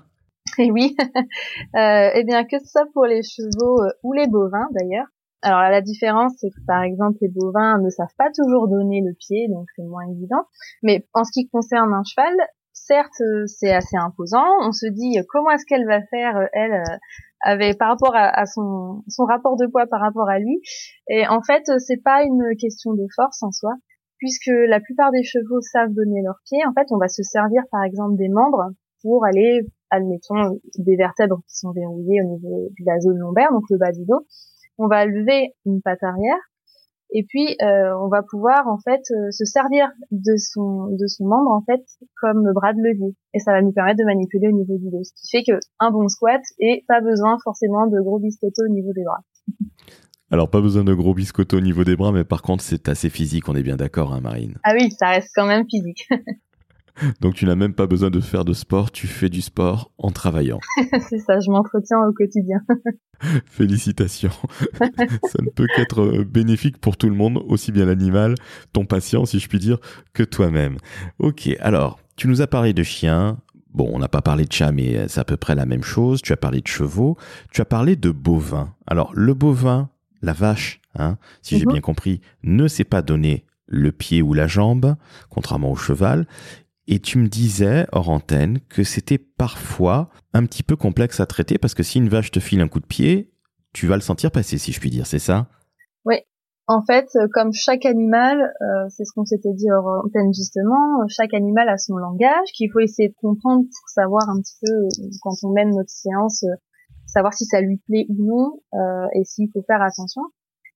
Et 0.58 0.70
oui, 0.70 0.94
euh, 1.76 2.10
eh 2.14 2.24
bien 2.24 2.44
que 2.44 2.58
ce 2.58 2.66
soit 2.66 2.86
pour 2.92 3.06
les 3.06 3.22
chevaux 3.22 3.82
euh, 3.82 3.90
ou 4.02 4.12
les 4.12 4.26
bovins 4.26 4.68
d'ailleurs. 4.72 5.06
Alors 5.40 5.60
la 5.62 5.80
différence, 5.80 6.32
c'est 6.38 6.50
que 6.50 6.60
par 6.66 6.82
exemple 6.82 7.16
les 7.22 7.28
bovins 7.28 7.78
ne 7.78 7.88
savent 7.88 8.14
pas 8.18 8.28
toujours 8.34 8.68
donner 8.68 9.00
le 9.00 9.14
pied, 9.14 9.48
donc 9.48 9.66
c'est 9.74 9.84
moins 9.84 10.06
évident. 10.10 10.44
Mais 10.82 11.06
en 11.14 11.24
ce 11.24 11.30
qui 11.32 11.48
concerne 11.48 11.94
un 11.94 12.02
cheval, 12.04 12.34
certes 12.74 13.22
c'est 13.46 13.72
assez 13.72 13.96
imposant. 13.96 14.46
On 14.60 14.72
se 14.72 14.86
dit 14.86 15.16
comment 15.28 15.50
est-ce 15.52 15.64
qu'elle 15.64 15.86
va 15.86 16.02
faire 16.10 16.36
elle 16.52 16.82
avec 17.46 17.78
par 17.78 17.88
rapport 17.88 18.14
à, 18.14 18.28
à, 18.28 18.44
son, 18.44 19.04
son 19.08 19.24
rapport 19.24 19.56
de 19.56 19.66
poids 19.66 19.86
par 19.86 20.00
rapport 20.00 20.28
à 20.28 20.38
lui. 20.38 20.60
Et 21.08 21.26
en 21.28 21.40
fait, 21.42 21.62
c'est 21.78 22.02
pas 22.02 22.24
une 22.24 22.56
question 22.58 22.92
de 22.92 23.06
force 23.14 23.42
en 23.42 23.52
soi, 23.52 23.72
puisque 24.18 24.50
la 24.68 24.80
plupart 24.80 25.12
des 25.12 25.22
chevaux 25.22 25.60
savent 25.60 25.92
donner 25.92 26.22
leurs 26.22 26.40
pieds. 26.44 26.66
En 26.66 26.72
fait, 26.72 26.88
on 26.90 26.98
va 26.98 27.08
se 27.08 27.22
servir 27.22 27.62
par 27.70 27.84
exemple 27.84 28.16
des 28.16 28.28
membres 28.28 28.70
pour 29.02 29.24
aller, 29.24 29.60
admettons, 29.90 30.58
des 30.78 30.96
vertèbres 30.96 31.40
qui 31.46 31.56
sont 31.56 31.72
verrouillées 31.72 32.20
au 32.22 32.34
niveau 32.34 32.68
de 32.78 32.84
la 32.84 32.98
zone 32.98 33.18
lombaire, 33.18 33.52
donc 33.52 33.64
le 33.70 33.78
bas 33.78 33.92
du 33.92 34.04
dos. 34.04 34.26
On 34.78 34.88
va 34.88 35.06
lever 35.06 35.54
une 35.64 35.80
patte 35.80 36.02
arrière 36.02 36.40
et 37.10 37.24
puis 37.28 37.56
euh, 37.62 37.94
on 38.00 38.08
va 38.08 38.22
pouvoir 38.22 38.66
en 38.66 38.78
fait 38.78 39.02
euh, 39.10 39.30
se 39.30 39.44
servir 39.44 39.88
de 40.10 40.36
son 40.36 40.86
de 40.86 41.06
son 41.06 41.26
membre 41.26 41.50
en 41.50 41.62
fait 41.62 41.82
comme 42.20 42.52
bras 42.52 42.72
de 42.72 42.80
levier 42.80 43.14
et 43.34 43.38
ça 43.38 43.52
va 43.52 43.62
nous 43.62 43.72
permettre 43.72 43.98
de 43.98 44.04
manipuler 44.04 44.48
au 44.48 44.52
niveau 44.56 44.76
du 44.78 44.90
dos 44.90 45.04
ce 45.04 45.12
qui 45.14 45.28
fait 45.30 45.44
que 45.44 45.58
un 45.78 45.90
bon 45.90 46.08
squat 46.08 46.40
et 46.58 46.84
pas 46.88 47.00
besoin 47.00 47.38
forcément 47.44 47.86
de 47.86 48.00
gros 48.00 48.18
biscottos 48.18 48.64
au 48.68 48.72
niveau 48.72 48.92
des 48.94 49.04
bras. 49.04 49.20
Alors 50.30 50.50
pas 50.50 50.60
besoin 50.60 50.82
de 50.82 50.94
gros 50.94 51.14
biscottos 51.14 51.58
au 51.58 51.60
niveau 51.60 51.84
des 51.84 51.96
bras 51.96 52.12
mais 52.12 52.24
par 52.24 52.42
contre 52.42 52.64
c'est 52.64 52.88
assez 52.88 53.10
physique 53.10 53.48
on 53.48 53.54
est 53.54 53.62
bien 53.62 53.76
d'accord 53.76 54.12
hein 54.12 54.20
Marine. 54.20 54.58
Ah 54.64 54.72
oui 54.74 54.90
ça 54.90 55.08
reste 55.08 55.30
quand 55.34 55.46
même 55.46 55.66
physique. 55.68 56.08
Donc 57.20 57.34
tu 57.34 57.46
n'as 57.46 57.54
même 57.54 57.74
pas 57.74 57.86
besoin 57.86 58.10
de 58.10 58.20
faire 58.20 58.44
de 58.44 58.52
sport, 58.52 58.90
tu 58.90 59.06
fais 59.06 59.28
du 59.28 59.42
sport 59.42 59.90
en 59.98 60.10
travaillant. 60.10 60.60
c'est 61.08 61.18
ça, 61.18 61.40
je 61.40 61.50
m'entretiens 61.50 61.98
au 62.00 62.12
quotidien. 62.12 62.60
Félicitations. 63.46 64.30
ça 64.78 65.42
ne 65.42 65.50
peut 65.50 65.66
qu'être 65.74 66.02
euh, 66.02 66.24
bénéfique 66.24 66.78
pour 66.78 66.96
tout 66.96 67.08
le 67.08 67.14
monde, 67.14 67.42
aussi 67.46 67.72
bien 67.72 67.86
l'animal, 67.86 68.34
ton 68.72 68.84
patient 68.84 69.24
si 69.24 69.38
je 69.38 69.48
puis 69.48 69.58
dire, 69.58 69.78
que 70.12 70.22
toi-même. 70.22 70.76
Ok, 71.18 71.48
alors, 71.60 71.98
tu 72.16 72.28
nous 72.28 72.42
as 72.42 72.46
parlé 72.46 72.72
de 72.72 72.82
chiens. 72.82 73.38
Bon, 73.72 73.90
on 73.92 73.98
n'a 73.98 74.08
pas 74.08 74.22
parlé 74.22 74.46
de 74.46 74.52
chats, 74.52 74.72
mais 74.72 74.96
euh, 74.96 75.04
c'est 75.08 75.20
à 75.20 75.24
peu 75.24 75.36
près 75.36 75.54
la 75.54 75.66
même 75.66 75.82
chose. 75.82 76.22
Tu 76.22 76.32
as 76.32 76.36
parlé 76.36 76.60
de 76.60 76.66
chevaux. 76.66 77.16
Tu 77.52 77.60
as 77.60 77.66
parlé 77.66 77.94
de 77.94 78.10
bovins. 78.10 78.74
Alors, 78.86 79.12
le 79.14 79.34
bovin, 79.34 79.90
la 80.22 80.32
vache, 80.32 80.80
hein, 80.94 81.18
si 81.42 81.58
j'ai 81.58 81.66
mhm. 81.66 81.72
bien 81.72 81.80
compris, 81.80 82.20
ne 82.42 82.68
sait 82.68 82.84
pas 82.84 83.02
donner 83.02 83.44
le 83.66 83.92
pied 83.92 84.22
ou 84.22 84.32
la 84.32 84.46
jambe, 84.46 84.96
contrairement 85.28 85.72
au 85.72 85.76
cheval. 85.76 86.26
Et 86.88 87.00
tu 87.00 87.18
me 87.18 87.26
disais, 87.26 87.86
hors 87.92 88.10
antenne, 88.10 88.60
que 88.68 88.84
c'était 88.84 89.18
parfois 89.18 90.08
un 90.32 90.46
petit 90.46 90.62
peu 90.62 90.76
complexe 90.76 91.18
à 91.20 91.26
traiter 91.26 91.58
parce 91.58 91.74
que 91.74 91.82
si 91.82 91.98
une 91.98 92.08
vache 92.08 92.30
te 92.30 92.40
file 92.40 92.60
un 92.60 92.68
coup 92.68 92.80
de 92.80 92.86
pied, 92.86 93.32
tu 93.72 93.86
vas 93.86 93.96
le 93.96 94.02
sentir 94.02 94.30
passer, 94.30 94.56
si 94.56 94.72
je 94.72 94.80
puis 94.80 94.90
dire, 94.90 95.06
c'est 95.06 95.18
ça? 95.18 95.48
Oui. 96.04 96.16
En 96.68 96.82
fait, 96.84 97.08
euh, 97.16 97.26
comme 97.32 97.52
chaque 97.52 97.84
animal, 97.86 98.40
euh, 98.40 98.88
c'est 98.88 99.04
ce 99.04 99.12
qu'on 99.14 99.24
s'était 99.24 99.52
dit 99.52 99.70
hors 99.70 100.04
antenne 100.04 100.32
justement, 100.32 101.06
chaque 101.08 101.34
animal 101.34 101.68
a 101.68 101.76
son 101.76 101.96
langage 101.96 102.48
qu'il 102.54 102.70
faut 102.72 102.80
essayer 102.80 103.08
de 103.08 103.14
comprendre 103.20 103.62
pour 103.64 103.88
savoir 103.88 104.28
un 104.28 104.40
petit 104.40 104.56
peu, 104.62 104.72
euh, 104.72 105.10
quand 105.22 105.34
on 105.42 105.52
mène 105.52 105.70
notre 105.70 105.90
séance, 105.90 106.44
savoir 107.06 107.34
si 107.34 107.44
ça 107.44 107.60
lui 107.60 107.78
plaît 107.86 108.06
ou 108.08 108.26
non 108.26 108.60
et 109.14 109.24
s'il 109.24 109.48
faut 109.52 109.62
faire 109.66 109.80
attention. 109.80 110.22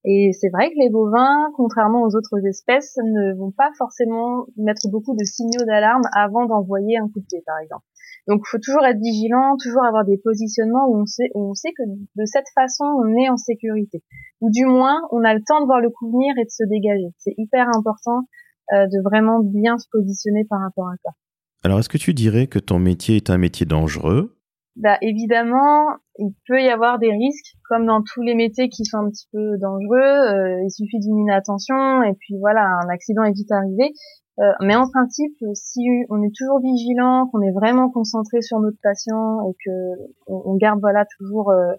Et 0.05 0.33
c'est 0.33 0.49
vrai 0.49 0.71
que 0.71 0.79
les 0.79 0.89
bovins, 0.89 1.51
contrairement 1.57 2.03
aux 2.03 2.17
autres 2.17 2.47
espèces, 2.47 2.97
ne 3.05 3.35
vont 3.37 3.51
pas 3.51 3.71
forcément 3.77 4.47
mettre 4.57 4.89
beaucoup 4.89 5.15
de 5.15 5.25
signaux 5.25 5.65
d'alarme 5.67 6.03
avant 6.15 6.47
d'envoyer 6.47 6.97
un 6.97 7.09
coup 7.09 7.21
de 7.21 7.27
pied, 7.27 7.43
par 7.45 7.59
exemple. 7.59 7.85
Donc, 8.27 8.41
il 8.45 8.49
faut 8.51 8.59
toujours 8.59 8.85
être 8.87 8.99
vigilant, 8.99 9.57
toujours 9.63 9.85
avoir 9.85 10.05
des 10.05 10.17
positionnements 10.17 10.89
où 10.89 11.03
on 11.03 11.07
sait, 11.07 11.31
où 11.35 11.51
on 11.51 11.55
sait 11.55 11.73
que 11.77 11.83
de 11.87 12.25
cette 12.25 12.49
façon, 12.55 12.85
on 12.85 13.15
est 13.17 13.29
en 13.29 13.37
sécurité. 13.37 14.03
Ou 14.41 14.51
du 14.51 14.65
moins, 14.65 15.03
on 15.11 15.23
a 15.25 15.35
le 15.35 15.43
temps 15.43 15.61
de 15.61 15.67
voir 15.67 15.81
le 15.81 15.91
coup 15.91 16.11
venir 16.11 16.33
et 16.41 16.45
de 16.45 16.51
se 16.51 16.65
dégager. 16.65 17.13
C'est 17.19 17.35
hyper 17.37 17.67
important 17.77 18.23
de 18.73 19.03
vraiment 19.03 19.41
bien 19.41 19.79
se 19.79 19.87
positionner 19.91 20.45
par 20.45 20.61
rapport 20.61 20.89
à 20.89 20.95
ça. 21.03 21.11
Alors, 21.63 21.79
est-ce 21.79 21.89
que 21.89 21.99
tu 21.99 22.15
dirais 22.15 22.47
que 22.47 22.59
ton 22.59 22.79
métier 22.79 23.17
est 23.17 23.29
un 23.31 23.37
métier 23.37 23.67
dangereux? 23.67 24.40
Bah, 24.77 24.99
évidemment, 25.03 25.97
il 26.19 26.33
peut 26.47 26.63
y 26.63 26.69
avoir 26.69 26.99
des 26.99 27.11
risques, 27.11 27.57
comme 27.69 27.87
dans 27.87 28.03
tous 28.03 28.23
les 28.23 28.35
métiers 28.35 28.69
qui 28.69 28.85
sont 28.85 28.99
un 28.99 29.11
petit 29.11 29.27
peu 29.33 29.59
dangereux. 29.59 29.99
Euh, 29.99 30.63
il 30.65 30.71
suffit 30.71 31.01
d'une 31.01 31.19
inattention 31.19 32.03
et 32.03 32.15
puis 32.15 32.39
voilà, 32.39 32.65
un 32.85 32.89
accident 32.89 33.25
est 33.25 33.33
vite 33.33 33.51
arrivé. 33.51 33.93
Euh, 34.39 34.53
mais 34.63 34.75
en 34.75 34.89
principe, 34.89 35.37
si 35.55 35.81
on 36.09 36.23
est 36.23 36.35
toujours 36.35 36.61
vigilant, 36.61 37.27
qu'on 37.27 37.43
est 37.43 37.53
vraiment 37.53 37.91
concentré 37.91 38.41
sur 38.41 38.61
notre 38.61 38.79
patient 38.83 39.41
et 39.51 39.55
que 39.65 39.71
on, 40.29 40.57
garde 40.57 40.81
voilà 40.81 41.05
toujours 41.19 41.51
euh, 41.51 41.73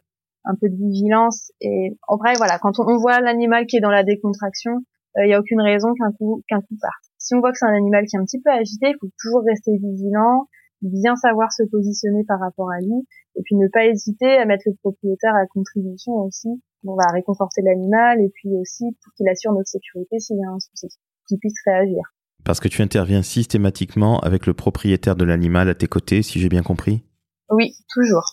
un 0.46 0.54
peu 0.56 0.70
de 0.70 0.76
vigilance 0.76 1.52
et 1.62 1.98
en 2.08 2.18
vrai 2.18 2.34
voilà, 2.38 2.60
quand 2.60 2.80
on, 2.80 2.98
voit 2.98 3.20
l'animal 3.20 3.66
qui 3.66 3.78
est 3.78 3.80
dans 3.80 3.90
la 3.90 4.04
décontraction, 4.04 4.74
il 5.18 5.26
n'y 5.26 5.34
a 5.34 5.40
aucune 5.40 5.62
raison 5.62 5.94
qu'un 5.94 6.12
coup 6.12 6.44
qu'un 6.48 6.62
coup 6.62 6.76
parte. 6.80 7.04
Si 7.18 7.34
on 7.34 7.40
voit 7.40 7.52
que 7.52 7.58
c'est 7.58 7.66
un 7.66 7.76
animal 7.76 8.06
qui 8.06 8.16
est 8.16 8.20
un 8.20 8.26
petit 8.26 8.42
peu 8.42 8.52
agité, 8.52 8.90
il 8.90 8.98
faut 9.00 9.10
toujours 9.20 9.44
rester 9.44 9.72
vigilant 9.78 10.48
bien 10.90 11.16
savoir 11.16 11.52
se 11.52 11.64
positionner 11.64 12.24
par 12.28 12.40
rapport 12.40 12.72
à 12.72 12.80
lui, 12.80 13.06
et 13.36 13.42
puis 13.44 13.56
ne 13.56 13.68
pas 13.68 13.86
hésiter 13.86 14.38
à 14.38 14.46
mettre 14.46 14.64
le 14.66 14.76
propriétaire 14.82 15.36
à 15.36 15.46
contribution 15.48 16.14
aussi. 16.14 16.50
On 16.86 16.96
va 16.96 17.12
réconforter 17.14 17.62
l'animal, 17.62 18.20
et 18.20 18.32
puis 18.34 18.50
aussi 18.60 18.86
pour 19.04 19.14
qu'il 19.14 19.28
assure 19.30 19.54
notre 19.54 19.70
sécurité 19.70 20.20
s'il 20.20 20.38
y 20.38 20.44
a 20.44 20.50
un 20.50 20.60
souci, 20.60 20.88
qu'il 21.28 21.38
puisse 21.38 21.60
réagir. 21.66 22.02
Parce 22.44 22.60
que 22.60 22.68
tu 22.68 22.82
interviens 22.82 23.22
systématiquement 23.22 24.20
avec 24.20 24.48
le 24.48 24.54
propriétaire 24.54 25.16
de 25.16 25.24
l'animal 25.24 25.70
à 25.70 25.76
tes 25.76 25.88
côtés, 25.88 26.24
si 26.24 26.40
j'ai 26.40 26.50
bien 26.50 26.64
compris? 26.64 27.04
Oui, 27.50 27.76
toujours. 27.94 28.26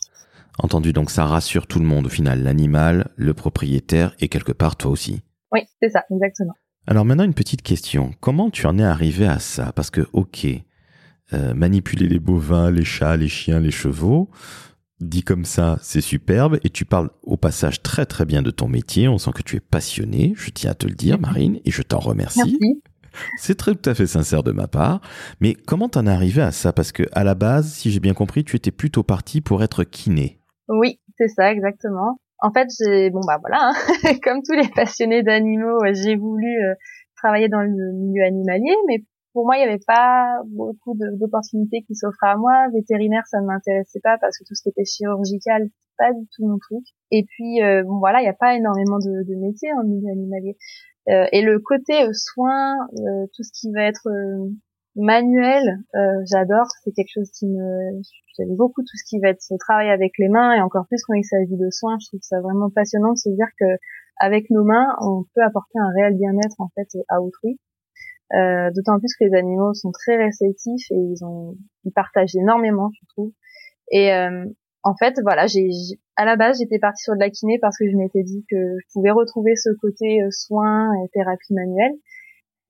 Entendu, 0.60 0.92
donc 0.92 1.10
ça 1.10 1.24
rassure 1.24 1.66
tout 1.66 1.78
le 1.78 1.84
monde 1.84 2.06
au 2.06 2.08
final, 2.08 2.42
l'animal, 2.42 3.10
le 3.16 3.34
propriétaire 3.34 4.14
et 4.18 4.28
quelque 4.28 4.52
part 4.52 4.76
toi 4.76 4.90
aussi. 4.90 5.22
Oui, 5.52 5.60
c'est 5.80 5.90
ça, 5.90 6.04
exactement. 6.10 6.54
Alors 6.86 7.04
maintenant 7.04 7.24
une 7.24 7.34
petite 7.34 7.62
question, 7.62 8.12
comment 8.20 8.50
tu 8.50 8.66
en 8.66 8.78
es 8.78 8.82
arrivé 8.82 9.26
à 9.26 9.38
ça? 9.38 9.72
Parce 9.72 9.90
que 9.90 10.06
ok, 10.12 10.46
euh, 11.32 11.54
manipuler 11.54 12.08
les 12.08 12.18
bovins, 12.18 12.70
les 12.70 12.84
chats, 12.84 13.16
les 13.16 13.28
chiens, 13.28 13.60
les 13.60 13.70
chevaux. 13.70 14.30
Dit 15.00 15.22
comme 15.22 15.44
ça, 15.44 15.78
c'est 15.80 16.00
superbe. 16.00 16.58
Et 16.64 16.70
tu 16.70 16.84
parles 16.84 17.10
au 17.22 17.36
passage 17.36 17.82
très 17.82 18.06
très 18.06 18.24
bien 18.24 18.42
de 18.42 18.50
ton 18.50 18.68
métier. 18.68 19.08
On 19.08 19.18
sent 19.18 19.30
que 19.34 19.42
tu 19.42 19.56
es 19.56 19.60
passionné. 19.60 20.32
Je 20.36 20.50
tiens 20.50 20.72
à 20.72 20.74
te 20.74 20.86
le 20.86 20.94
dire, 20.94 21.20
Marine, 21.20 21.60
et 21.64 21.70
je 21.70 21.82
t'en 21.82 21.98
remercie. 21.98 22.58
C'est 23.36 23.56
très 23.56 23.74
tout 23.74 23.88
à 23.90 23.94
fait 23.94 24.06
sincère 24.06 24.42
de 24.42 24.52
ma 24.52 24.68
part. 24.68 25.00
Mais 25.40 25.54
comment 25.54 25.88
t'en 25.88 26.06
es 26.06 26.10
arrivé 26.10 26.42
à 26.42 26.52
ça? 26.52 26.72
Parce 26.72 26.92
que 26.92 27.04
à 27.12 27.24
la 27.24 27.34
base, 27.34 27.72
si 27.72 27.90
j'ai 27.90 28.00
bien 28.00 28.14
compris, 28.14 28.44
tu 28.44 28.56
étais 28.56 28.70
plutôt 28.70 29.02
parti 29.02 29.40
pour 29.40 29.62
être 29.62 29.84
kiné. 29.84 30.40
Oui, 30.68 31.00
c'est 31.16 31.28
ça, 31.28 31.52
exactement. 31.52 32.20
En 32.40 32.52
fait, 32.52 32.68
j'ai 32.78 33.10
bon 33.10 33.20
bah 33.26 33.38
voilà, 33.40 33.72
hein. 33.72 34.14
comme 34.22 34.42
tous 34.42 34.54
les 34.54 34.68
passionnés 34.68 35.22
d'animaux, 35.22 35.78
j'ai 35.92 36.16
voulu 36.16 36.46
euh, 36.46 36.74
travailler 37.16 37.48
dans 37.48 37.62
le 37.62 37.68
milieu 37.68 38.24
animalier, 38.24 38.76
mais 38.86 39.04
pour 39.32 39.44
moi, 39.44 39.56
il 39.56 39.60
n'y 39.60 39.68
avait 39.68 39.84
pas 39.86 40.40
beaucoup 40.46 40.96
d'opportunités 40.96 41.82
qui 41.82 41.94
s'offraient 41.94 42.30
à 42.30 42.36
moi. 42.36 42.68
Vétérinaire, 42.72 43.26
ça 43.26 43.40
ne 43.40 43.46
m'intéressait 43.46 44.00
pas 44.02 44.18
parce 44.18 44.38
que 44.38 44.44
tout 44.44 44.54
ce 44.54 44.62
qui 44.62 44.70
était 44.70 44.84
chirurgical, 44.84 45.68
pas 45.96 46.12
du 46.12 46.26
tout 46.34 46.46
mon 46.46 46.58
truc. 46.58 46.84
Et 47.10 47.24
puis, 47.24 47.62
euh, 47.62 47.82
bon 47.84 47.98
voilà, 47.98 48.20
il 48.20 48.24
n'y 48.24 48.28
a 48.28 48.34
pas 48.34 48.54
énormément 48.54 48.98
de, 48.98 49.24
de 49.28 49.34
métiers 49.36 49.70
en 49.74 49.84
milieu 49.84 50.10
animalier. 50.10 50.56
Euh, 51.08 51.26
et 51.32 51.42
le 51.42 51.58
côté 51.58 52.02
euh, 52.02 52.10
soin, 52.12 52.76
euh, 52.98 53.26
tout 53.34 53.42
ce 53.42 53.50
qui 53.52 53.72
va 53.72 53.84
être 53.84 54.08
manuel, 54.96 55.78
j'adore. 56.24 56.66
C'est 56.82 56.92
quelque 56.92 57.12
chose 57.12 57.30
qui 57.30 57.46
me, 57.46 58.02
j'aime 58.36 58.56
beaucoup 58.56 58.82
tout 58.82 58.96
ce 58.96 59.04
qui 59.08 59.20
va 59.20 59.28
être 59.28 59.40
travail 59.60 59.90
avec 59.90 60.12
les 60.18 60.28
mains 60.28 60.54
et 60.54 60.60
encore 60.60 60.86
plus 60.88 61.02
quand 61.06 61.14
il 61.14 61.24
s'agit 61.24 61.56
de 61.56 61.70
soins. 61.70 61.96
Je 62.00 62.08
trouve 62.08 62.20
ça 62.22 62.40
vraiment 62.40 62.68
passionnant 62.70 63.12
de 63.12 63.18
se 63.18 63.28
dire 63.28 63.46
que 63.58 63.66
avec 64.20 64.50
nos 64.50 64.64
mains, 64.64 64.96
on 65.00 65.24
peut 65.34 65.42
apporter 65.42 65.78
un 65.78 65.90
réel 65.94 66.16
bien-être 66.16 66.56
en 66.58 66.68
fait 66.74 66.88
à 67.08 67.22
autrui. 67.22 67.60
Euh, 68.34 68.70
d'autant 68.74 68.98
plus 68.98 69.14
que 69.18 69.24
les 69.24 69.34
animaux 69.34 69.72
sont 69.72 69.90
très 69.90 70.16
réceptifs 70.16 70.90
et 70.90 70.96
ils 70.96 71.24
ont 71.24 71.56
ils 71.84 71.92
partagent 71.92 72.36
énormément 72.36 72.90
je 72.92 73.06
trouve. 73.08 73.32
Et 73.90 74.12
euh, 74.12 74.44
en 74.82 74.94
fait 74.96 75.18
voilà 75.22 75.46
j'ai 75.46 75.70
à 76.16 76.26
la 76.26 76.36
base 76.36 76.58
j'étais 76.58 76.78
partie 76.78 77.02
sur 77.02 77.14
de 77.14 77.20
la 77.20 77.30
kiné 77.30 77.58
parce 77.58 77.78
que 77.78 77.88
je 77.90 77.96
m'étais 77.96 78.22
dit 78.22 78.44
que 78.50 78.56
je 78.56 78.86
pouvais 78.92 79.12
retrouver 79.12 79.56
ce 79.56 79.70
côté 79.80 80.22
euh, 80.22 80.28
soins 80.30 80.92
et 81.02 81.08
thérapie 81.14 81.54
manuelle. 81.54 81.94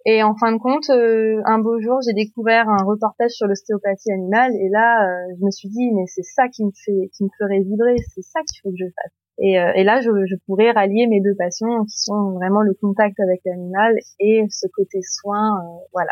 Et 0.07 0.23
en 0.23 0.37
fin 0.37 0.53
de 0.53 0.59
compte 0.59 0.91
un 0.91 1.59
beau 1.59 1.81
jour 1.81 1.99
j'ai 2.07 2.15
découvert 2.15 2.69
un 2.69 2.85
reportage 2.85 3.33
sur 3.33 3.49
l'ostéopathie 3.49 4.13
animale 4.13 4.53
et 4.55 4.69
là 4.69 5.05
je 5.37 5.45
me 5.45 5.51
suis 5.51 5.69
dit 5.69 5.91
mais 5.93 6.07
c'est 6.07 6.23
ça 6.23 6.49
qui 6.49 6.65
me 6.65 6.71
fait 6.71 7.11
qui 7.17 7.25
me 7.25 7.29
ferait 7.37 7.61
vibrer 7.61 7.97
c'est 8.15 8.23
ça 8.23 8.41
qu'il 8.47 8.61
faut 8.63 8.71
que 8.71 8.77
je 8.79 8.87
fasse 8.87 9.13
et, 9.39 9.59
euh, 9.59 9.73
et 9.75 9.85
là, 9.85 10.01
je, 10.01 10.11
je, 10.27 10.35
pourrais 10.47 10.73
rallier 10.73 11.07
mes 11.07 11.21
deux 11.21 11.35
passions, 11.37 11.85
qui 11.85 11.97
sont 11.97 12.33
vraiment 12.33 12.61
le 12.63 12.75
contact 12.75 13.19
avec 13.21 13.41
l'animal 13.45 13.95
et 14.19 14.43
ce 14.51 14.67
côté 14.75 14.99
soin. 15.03 15.59
Euh, 15.59 15.79
voilà. 15.93 16.11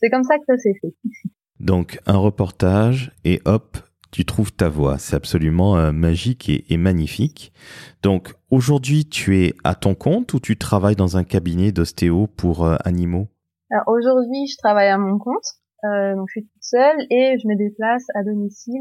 C'est 0.00 0.08
comme 0.08 0.24
ça 0.24 0.38
que 0.38 0.44
ça 0.46 0.56
s'est 0.56 0.74
fait. 0.80 0.94
Donc, 1.60 2.00
un 2.06 2.16
reportage 2.16 3.12
et 3.24 3.40
hop, 3.44 3.76
tu 4.10 4.24
trouves 4.24 4.52
ta 4.52 4.70
voix. 4.70 4.96
C'est 4.98 5.16
absolument 5.16 5.76
euh, 5.76 5.92
magique 5.92 6.48
et, 6.48 6.64
et, 6.72 6.78
magnifique. 6.78 7.52
Donc, 8.02 8.34
aujourd'hui, 8.50 9.04
tu 9.04 9.38
es 9.38 9.52
à 9.62 9.74
ton 9.74 9.94
compte 9.94 10.32
ou 10.32 10.40
tu 10.40 10.56
travailles 10.56 10.96
dans 10.96 11.18
un 11.18 11.24
cabinet 11.24 11.72
d'ostéo 11.72 12.26
pour 12.26 12.66
animaux? 12.86 13.28
Aujourd'hui, 13.86 14.46
je 14.46 14.56
travaille 14.58 14.88
à 14.88 14.96
mon 14.96 15.18
compte. 15.18 15.44
donc, 15.82 16.26
je 16.28 16.40
suis 16.40 16.42
toute 16.42 16.62
seule 16.62 16.96
et 17.10 17.36
je 17.38 17.48
me 17.48 17.56
déplace 17.56 18.04
à 18.14 18.22
domicile 18.22 18.80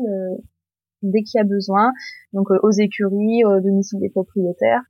dès 1.02 1.24
qu'il 1.24 1.40
y 1.40 1.42
a 1.42 1.46
besoin, 1.46 1.92
donc 2.34 2.52
euh, 2.52 2.60
aux 2.64 2.72
écuries, 2.72 3.44
au 3.46 3.60
domicile 3.60 4.00
des 4.00 4.10
propriétaires. 4.10 4.82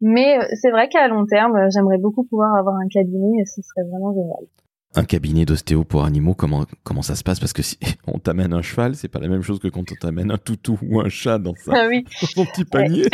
Mais 0.00 0.38
euh, 0.38 0.46
c'est 0.60 0.70
vrai 0.70 0.88
qu'à 0.88 1.08
long 1.08 1.26
terme, 1.26 1.56
euh, 1.56 1.68
j'aimerais 1.70 1.98
beaucoup 1.98 2.24
pouvoir 2.24 2.54
avoir 2.54 2.76
un 2.76 2.88
cabinet 2.88 3.40
et 3.40 3.44
ce 3.44 3.60
serait 3.62 3.88
vraiment 3.88 4.12
génial. 4.12 4.46
Un 4.94 5.04
cabinet 5.04 5.44
d'ostéo 5.44 5.84
pour 5.84 6.04
animaux, 6.04 6.34
comment 6.34 6.64
comment 6.82 7.02
ça 7.02 7.14
se 7.14 7.22
passe? 7.22 7.40
Parce 7.40 7.52
que 7.52 7.62
si 7.62 7.78
on 8.06 8.18
t'amène 8.18 8.54
un 8.54 8.62
cheval, 8.62 8.94
c'est 8.94 9.08
pas 9.08 9.18
la 9.18 9.28
même 9.28 9.42
chose 9.42 9.58
que 9.58 9.68
quand 9.68 9.80
on 9.92 9.94
t'amène 10.00 10.30
un 10.30 10.38
toutou 10.38 10.78
ou 10.88 11.00
un 11.00 11.08
chat 11.08 11.38
dans, 11.38 11.54
sa, 11.54 11.72
ah 11.74 11.88
son 12.12 12.44
petit 12.52 12.64
panier. 12.64 13.04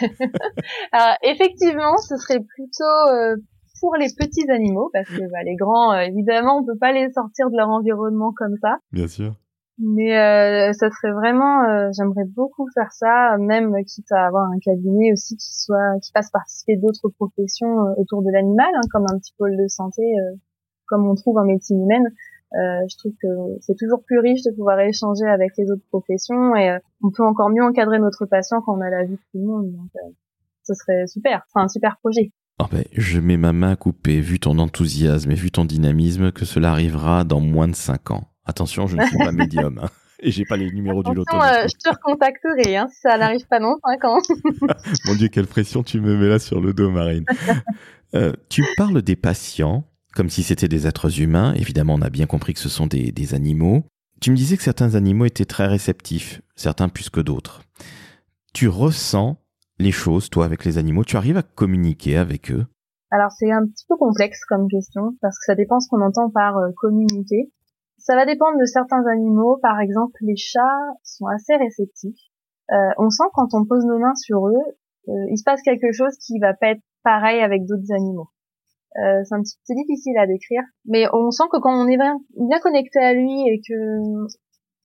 Alors, 0.92 1.16
effectivement, 1.22 1.96
ce 1.98 2.16
serait 2.16 2.40
plutôt 2.40 3.38
pour 3.80 3.96
les 3.96 4.08
petits 4.16 4.50
animaux, 4.50 4.90
parce 4.92 5.08
que 5.08 5.30
bah, 5.30 5.42
les 5.44 5.56
grands, 5.56 5.94
évidemment, 5.94 6.58
on 6.58 6.64
peut 6.64 6.78
pas 6.78 6.92
les 6.92 7.10
sortir 7.10 7.50
de 7.50 7.56
leur 7.56 7.68
environnement 7.68 8.32
comme 8.36 8.56
ça. 8.60 8.78
Bien 8.92 9.08
sûr. 9.08 9.34
Mais 9.80 10.18
euh, 10.18 10.72
ça 10.72 10.90
serait 10.90 11.12
vraiment, 11.12 11.62
euh, 11.62 11.90
j'aimerais 11.96 12.24
beaucoup 12.24 12.66
faire 12.74 12.90
ça, 12.90 13.36
même 13.38 13.72
quitte 13.84 14.10
à 14.10 14.26
avoir 14.26 14.50
un 14.50 14.58
cabinet 14.58 15.12
aussi 15.12 15.36
qui 15.36 15.54
soit, 15.54 16.00
qui 16.02 16.10
fasse 16.10 16.30
participer 16.30 16.76
d'autres 16.76 17.08
professions 17.10 17.86
euh, 17.86 17.94
autour 17.96 18.22
de 18.22 18.30
l'animal, 18.32 18.70
hein, 18.74 18.80
comme 18.90 19.04
un 19.04 19.18
petit 19.18 19.32
pôle 19.38 19.56
de 19.56 19.68
santé, 19.68 20.02
euh, 20.02 20.36
comme 20.86 21.08
on 21.08 21.14
trouve 21.14 21.38
en 21.38 21.44
médecine 21.44 21.80
humaine. 21.80 22.08
je 22.52 22.96
trouve 22.98 23.12
que 23.22 23.28
c'est 23.60 23.76
toujours 23.78 24.02
plus 24.04 24.18
riche 24.18 24.42
de 24.42 24.50
pouvoir 24.50 24.80
échanger 24.80 25.26
avec 25.26 25.52
les 25.56 25.70
autres 25.70 25.84
professions 25.90 26.56
et 26.56 26.78
on 27.04 27.10
peut 27.10 27.24
encore 27.24 27.50
mieux 27.50 27.62
encadrer 27.62 28.00
notre 28.00 28.26
patient 28.26 28.60
quand 28.62 28.76
on 28.76 28.80
a 28.80 28.90
la 28.90 29.04
vie 29.04 29.12
de 29.12 29.20
tout 29.30 29.38
le 29.38 29.46
monde. 29.46 29.70
Donc, 29.70 29.90
ce 30.64 30.74
serait 30.74 31.06
super, 31.06 31.44
c'est 31.52 31.60
un 31.60 31.68
super 31.68 31.98
projet. 31.98 32.32
Oh 32.58 32.64
ben, 32.72 32.84
je 32.92 33.20
mets 33.20 33.36
ma 33.36 33.52
main 33.52 33.72
à 33.72 33.76
couper, 33.76 34.20
vu 34.20 34.40
ton 34.40 34.58
enthousiasme 34.58 35.30
et 35.30 35.34
vu 35.36 35.52
ton 35.52 35.64
dynamisme, 35.64 36.32
que 36.32 36.44
cela 36.44 36.70
arrivera 36.70 37.22
dans 37.22 37.40
moins 37.40 37.68
de 37.68 37.76
cinq 37.76 38.10
ans. 38.10 38.24
Attention, 38.48 38.86
je 38.86 38.96
ne 38.96 39.04
suis 39.04 39.18
pas 39.18 39.30
médium. 39.30 39.78
Hein. 39.82 39.88
Et 40.20 40.32
j'ai 40.32 40.44
pas 40.44 40.56
les 40.56 40.72
numéros 40.72 41.02
du 41.04 41.14
loto. 41.14 41.36
Euh, 41.36 41.68
je 41.68 41.76
te 41.78 41.90
recontacterai 41.90 42.76
hein, 42.76 42.88
si 42.90 43.00
ça 43.02 43.18
n'arrive 43.18 43.46
pas 43.46 43.60
dans 43.60 43.76
5 43.84 44.04
ans. 44.04 44.18
Mon 45.06 45.14
Dieu, 45.14 45.28
quelle 45.28 45.46
pression 45.46 45.84
tu 45.84 46.00
me 46.00 46.16
mets 46.16 46.28
là 46.28 46.38
sur 46.40 46.60
le 46.60 46.72
dos, 46.72 46.90
Marine. 46.90 47.24
Euh, 48.14 48.32
tu 48.48 48.64
parles 48.78 49.02
des 49.02 49.16
patients 49.16 49.84
comme 50.14 50.30
si 50.30 50.42
c'était 50.42 50.66
des 50.66 50.86
êtres 50.86 51.20
humains. 51.20 51.52
Évidemment, 51.56 51.94
on 51.94 52.00
a 52.00 52.08
bien 52.08 52.24
compris 52.24 52.54
que 52.54 52.58
ce 52.58 52.70
sont 52.70 52.86
des, 52.86 53.12
des 53.12 53.34
animaux. 53.34 53.84
Tu 54.22 54.30
me 54.30 54.36
disais 54.36 54.56
que 54.56 54.62
certains 54.62 54.94
animaux 54.94 55.26
étaient 55.26 55.44
très 55.44 55.66
réceptifs, 55.66 56.40
certains 56.56 56.88
plus 56.88 57.10
que 57.10 57.20
d'autres. 57.20 57.60
Tu 58.54 58.66
ressens 58.66 59.36
les 59.78 59.92
choses, 59.92 60.30
toi, 60.30 60.46
avec 60.46 60.64
les 60.64 60.78
animaux? 60.78 61.04
Tu 61.04 61.18
arrives 61.18 61.36
à 61.36 61.42
communiquer 61.42 62.16
avec 62.16 62.50
eux? 62.50 62.66
Alors, 63.10 63.30
c'est 63.30 63.52
un 63.52 63.66
petit 63.66 63.84
peu 63.86 63.96
complexe 63.96 64.40
comme 64.48 64.68
question, 64.68 65.14
parce 65.20 65.38
que 65.38 65.44
ça 65.44 65.54
dépend 65.54 65.80
ce 65.80 65.88
qu'on 65.88 66.00
entend 66.00 66.30
par 66.30 66.56
euh, 66.56 66.70
communiquer. 66.76 67.52
Ça 68.08 68.16
va 68.16 68.24
dépendre 68.24 68.58
de 68.58 68.64
certains 68.64 69.04
animaux. 69.04 69.58
Par 69.60 69.80
exemple, 69.80 70.16
les 70.22 70.36
chats 70.36 70.94
sont 71.02 71.26
assez 71.26 71.54
réceptifs. 71.56 72.18
Euh, 72.72 72.88
on 72.96 73.10
sent 73.10 73.28
quand 73.34 73.52
on 73.52 73.66
pose 73.66 73.84
nos 73.84 73.98
mains 73.98 74.14
sur 74.14 74.48
eux, 74.48 74.64
euh, 75.08 75.12
il 75.30 75.36
se 75.36 75.44
passe 75.44 75.60
quelque 75.60 75.92
chose 75.92 76.16
qui 76.16 76.38
va 76.38 76.54
pas 76.54 76.68
être 76.68 76.80
pareil 77.04 77.42
avec 77.42 77.66
d'autres 77.66 77.92
animaux. 77.92 78.30
Euh, 78.96 79.22
c'est 79.62 79.74
difficile 79.74 80.16
à 80.16 80.26
décrire, 80.26 80.62
mais 80.86 81.04
on 81.12 81.30
sent 81.30 81.44
que 81.52 81.60
quand 81.60 81.70
on 81.70 81.86
est 81.86 81.98
bien, 81.98 82.18
bien 82.34 82.58
connecté 82.60 82.98
à 82.98 83.12
lui 83.12 83.46
et 83.46 83.60
que 83.60 84.26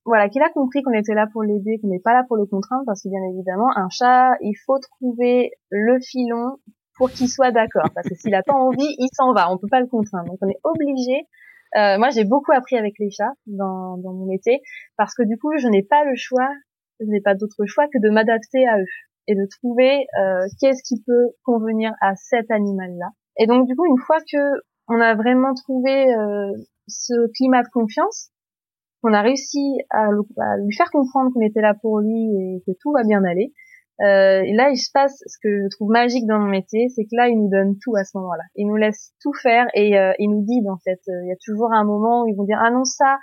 voilà, 0.03 0.27
qu'il 0.27 0.41
a 0.41 0.49
compris 0.49 0.83
qu'on 0.83 0.91
était 0.91 1.13
là 1.13 1.25
pour 1.31 1.43
l'aider, 1.43 1.79
qu'on 1.81 1.87
n'est 1.87 2.03
pas 2.03 2.13
là 2.13 2.25
pour 2.27 2.35
le 2.35 2.45
contraindre, 2.45 2.83
parce 2.85 3.03
que 3.03 3.07
bien 3.07 3.23
évidemment, 3.31 3.69
un 3.77 3.87
chat, 3.89 4.33
il 4.41 4.55
faut 4.65 4.79
trouver 4.79 5.51
le 5.69 5.97
filon 6.01 6.57
pour 6.97 7.09
qu'il 7.09 7.29
soit 7.29 7.51
d'accord, 7.51 7.89
parce 7.95 8.09
que 8.09 8.15
s'il 8.15 8.35
a 8.35 8.43
pas 8.43 8.53
envie, 8.53 8.95
il 8.97 9.09
s'en 9.13 9.33
va, 9.33 9.49
on 9.49 9.57
peut 9.57 9.69
pas 9.71 9.79
le 9.79 9.87
contraindre. 9.87 10.27
Donc 10.27 10.39
on 10.41 10.49
est 10.49 10.59
obligé 10.65 11.25
euh, 11.75 11.97
moi, 11.97 12.09
j'ai 12.09 12.23
beaucoup 12.23 12.51
appris 12.51 12.77
avec 12.77 12.93
les 12.99 13.09
chats 13.09 13.33
dans, 13.47 13.97
dans 13.97 14.13
mon 14.13 14.25
métier 14.25 14.61
parce 14.97 15.15
que 15.15 15.23
du 15.23 15.37
coup, 15.37 15.51
je 15.57 15.67
n'ai 15.67 15.83
pas 15.83 16.03
le 16.03 16.15
choix, 16.15 16.49
je 16.99 17.05
n'ai 17.05 17.21
pas 17.21 17.35
d'autre 17.35 17.65
choix 17.65 17.85
que 17.87 17.99
de 17.99 18.09
m'adapter 18.09 18.67
à 18.67 18.79
eux 18.79 18.85
et 19.27 19.35
de 19.35 19.47
trouver 19.59 20.05
euh, 20.19 20.45
qu'est-ce 20.59 20.83
qui 20.83 21.01
peut 21.01 21.29
convenir 21.43 21.93
à 22.01 22.15
cet 22.15 22.51
animal-là. 22.51 23.09
Et 23.39 23.47
donc, 23.47 23.67
du 23.67 23.75
coup, 23.75 23.85
une 23.85 24.01
fois 24.05 24.19
que 24.19 24.61
on 24.89 24.99
a 24.99 25.15
vraiment 25.15 25.53
trouvé 25.53 26.13
ce 26.87 27.31
climat 27.35 27.63
de 27.63 27.69
confiance. 27.69 28.29
On 29.03 29.13
a 29.13 29.21
réussi 29.21 29.77
à, 29.89 30.07
lui 30.11 30.75
faire 30.75 30.89
comprendre 30.91 31.31
qu'on 31.33 31.41
était 31.41 31.61
là 31.61 31.73
pour 31.73 31.99
lui 31.99 32.23
et 32.23 32.63
que 32.65 32.71
tout 32.79 32.91
va 32.91 33.03
bien 33.03 33.23
aller. 33.23 33.53
Euh, 34.03 34.41
et 34.43 34.53
là, 34.53 34.69
il 34.69 34.77
se 34.77 34.91
passe 34.91 35.15
ce 35.25 35.37
que 35.41 35.49
je 35.49 35.69
trouve 35.75 35.89
magique 35.89 36.27
dans 36.27 36.39
mon 36.39 36.49
métier, 36.49 36.89
c'est 36.89 37.03
que 37.03 37.15
là, 37.15 37.29
il 37.29 37.37
nous 37.39 37.49
donne 37.49 37.77
tout 37.81 37.95
à 37.95 38.03
ce 38.03 38.17
moment-là. 38.17 38.43
Il 38.55 38.67
nous 38.67 38.75
laisse 38.75 39.13
tout 39.21 39.33
faire 39.41 39.67
et 39.73 39.97
euh, 39.97 40.11
il 40.19 40.29
nous 40.29 40.43
dit, 40.43 40.61
en 40.69 40.77
fait, 40.77 40.99
il 41.07 41.29
y 41.29 41.31
a 41.31 41.37
toujours 41.43 41.71
un 41.73 41.85
moment 41.85 42.23
où 42.23 42.27
ils 42.27 42.35
vont 42.35 42.43
dire 42.43 42.59
ah 42.61 42.69
non 42.69 42.83
ça, 42.83 43.17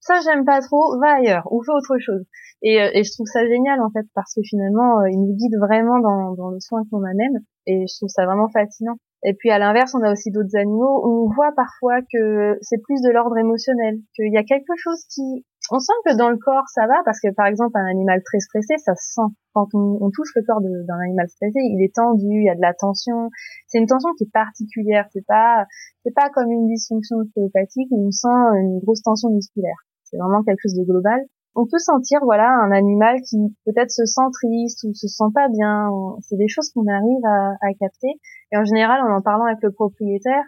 ça 0.00 0.14
j'aime 0.24 0.44
pas 0.44 0.60
trop, 0.60 0.98
va 1.00 1.16
ailleurs 1.16 1.46
ou 1.50 1.62
fais 1.62 1.72
autre 1.72 1.98
chose. 1.98 2.24
Et, 2.62 2.80
euh, 2.80 2.90
et 2.94 3.02
je 3.02 3.12
trouve 3.12 3.26
ça 3.26 3.46
génial 3.46 3.80
en 3.82 3.90
fait 3.90 4.06
parce 4.14 4.34
que 4.34 4.40
finalement, 4.42 5.00
euh, 5.00 5.10
il 5.10 5.18
nous 5.18 5.34
guide 5.34 5.58
vraiment 5.60 5.98
dans, 6.00 6.34
dans 6.34 6.50
le 6.50 6.60
soin 6.60 6.82
qu'on 6.90 7.04
amène 7.04 7.42
et 7.66 7.86
je 7.86 7.96
trouve 7.98 8.08
ça 8.08 8.24
vraiment 8.24 8.48
fascinant. 8.48 8.96
Et 9.24 9.34
puis 9.34 9.50
à 9.50 9.58
l'inverse, 9.58 9.94
on 9.94 10.02
a 10.02 10.12
aussi 10.12 10.30
d'autres 10.30 10.56
animaux 10.56 11.02
où 11.04 11.26
on 11.26 11.34
voit 11.34 11.52
parfois 11.56 12.00
que 12.12 12.56
c'est 12.62 12.78
plus 12.78 13.00
de 13.02 13.10
l'ordre 13.10 13.36
émotionnel, 13.36 13.96
qu'il 14.14 14.32
y 14.32 14.36
a 14.36 14.44
quelque 14.44 14.74
chose 14.76 15.02
qui... 15.12 15.44
On 15.70 15.80
sent 15.80 15.92
que 16.04 16.16
dans 16.16 16.30
le 16.30 16.36
corps 16.36 16.68
ça 16.72 16.86
va, 16.86 16.94
parce 17.04 17.20
que 17.20 17.32
par 17.34 17.46
exemple 17.46 17.76
un 17.76 17.86
animal 17.86 18.22
très 18.24 18.38
stressé, 18.38 18.74
ça 18.78 18.94
se 18.94 19.14
sent. 19.14 19.34
Quand 19.52 19.68
on, 19.74 20.10
touche 20.10 20.30
le 20.36 20.42
corps 20.42 20.60
d'un 20.60 21.00
animal 21.00 21.28
stressé, 21.28 21.58
il 21.58 21.82
est 21.82 21.94
tendu, 21.94 22.26
il 22.26 22.44
y 22.44 22.50
a 22.50 22.54
de 22.54 22.60
la 22.60 22.74
tension. 22.74 23.30
C'est 23.66 23.78
une 23.78 23.86
tension 23.86 24.10
qui 24.18 24.24
est 24.24 24.32
particulière, 24.32 25.06
c'est 25.12 25.26
pas 25.26 25.66
c'est 26.04 26.14
pas 26.14 26.30
comme 26.30 26.50
une 26.50 26.66
dysfonction 26.66 27.16
ostéopathique 27.18 27.88
où 27.90 28.06
on 28.06 28.10
sent 28.10 28.58
une 28.60 28.78
grosse 28.80 29.02
tension 29.02 29.30
musculaire. 29.30 29.78
C'est 30.04 30.18
vraiment 30.18 30.42
quelque 30.44 30.60
chose 30.62 30.74
de 30.74 30.84
global 30.84 31.20
on 31.56 31.66
peut 31.66 31.78
sentir 31.78 32.20
voilà 32.22 32.46
un 32.48 32.70
animal 32.70 33.22
qui 33.22 33.38
peut-être 33.64 33.90
se 33.90 34.04
sent 34.04 34.28
triste 34.32 34.84
ou 34.84 34.92
se 34.92 35.08
sent 35.08 35.32
pas 35.34 35.48
bien. 35.48 35.88
C'est 36.20 36.36
des 36.36 36.48
choses 36.48 36.70
qu'on 36.70 36.86
arrive 36.86 37.24
à, 37.24 37.56
à, 37.62 37.72
capter. 37.80 38.20
Et 38.52 38.58
en 38.58 38.64
général, 38.64 39.00
en 39.00 39.16
en 39.16 39.22
parlant 39.22 39.46
avec 39.46 39.62
le 39.62 39.72
propriétaire, 39.72 40.44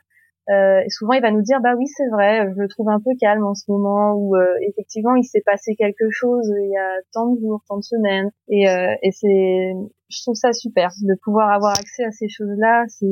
euh, 0.50 0.81
souvent 0.88 1.12
il 1.12 1.21
va 1.21 1.31
nous 1.31 1.43
dire 1.43 1.61
bah 1.62 1.75
oui 1.76 1.87
c'est 1.87 2.09
vrai, 2.09 2.50
je 2.55 2.61
le 2.61 2.69
trouve 2.69 2.88
un 2.88 3.00
peu 3.00 3.11
calme 3.21 3.45
en 3.45 3.55
ce 3.55 3.64
moment 3.71 4.14
ou 4.14 4.35
euh, 4.37 4.47
effectivement 4.69 5.14
il 5.14 5.25
s'est 5.25 5.43
passé 5.45 5.75
quelque 5.76 6.09
chose 6.11 6.50
il 6.64 6.71
y 6.73 6.76
a 6.76 7.00
tant 7.12 7.33
de 7.33 7.40
jours, 7.40 7.62
tant 7.69 7.76
de 7.76 7.83
semaines. 7.83 8.31
Et, 8.49 8.69
euh, 8.69 8.95
et 9.02 9.11
c'est, 9.12 9.73
je 10.09 10.23
trouve 10.23 10.35
ça 10.35 10.52
super 10.52 10.90
de 11.02 11.14
pouvoir 11.23 11.50
avoir 11.50 11.73
accès 11.73 12.05
à 12.05 12.11
ces 12.12 12.28
choses-là. 12.28 12.85
C'est 12.88 13.07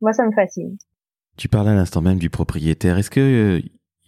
moi 0.00 0.12
ça 0.12 0.26
me 0.26 0.32
fascine. 0.32 0.76
Tu 1.36 1.48
parlais 1.48 1.70
à 1.70 1.74
l'instant 1.74 2.02
même 2.02 2.18
du 2.18 2.30
propriétaire. 2.30 2.98
Est-ce 2.98 3.10
que 3.10 3.60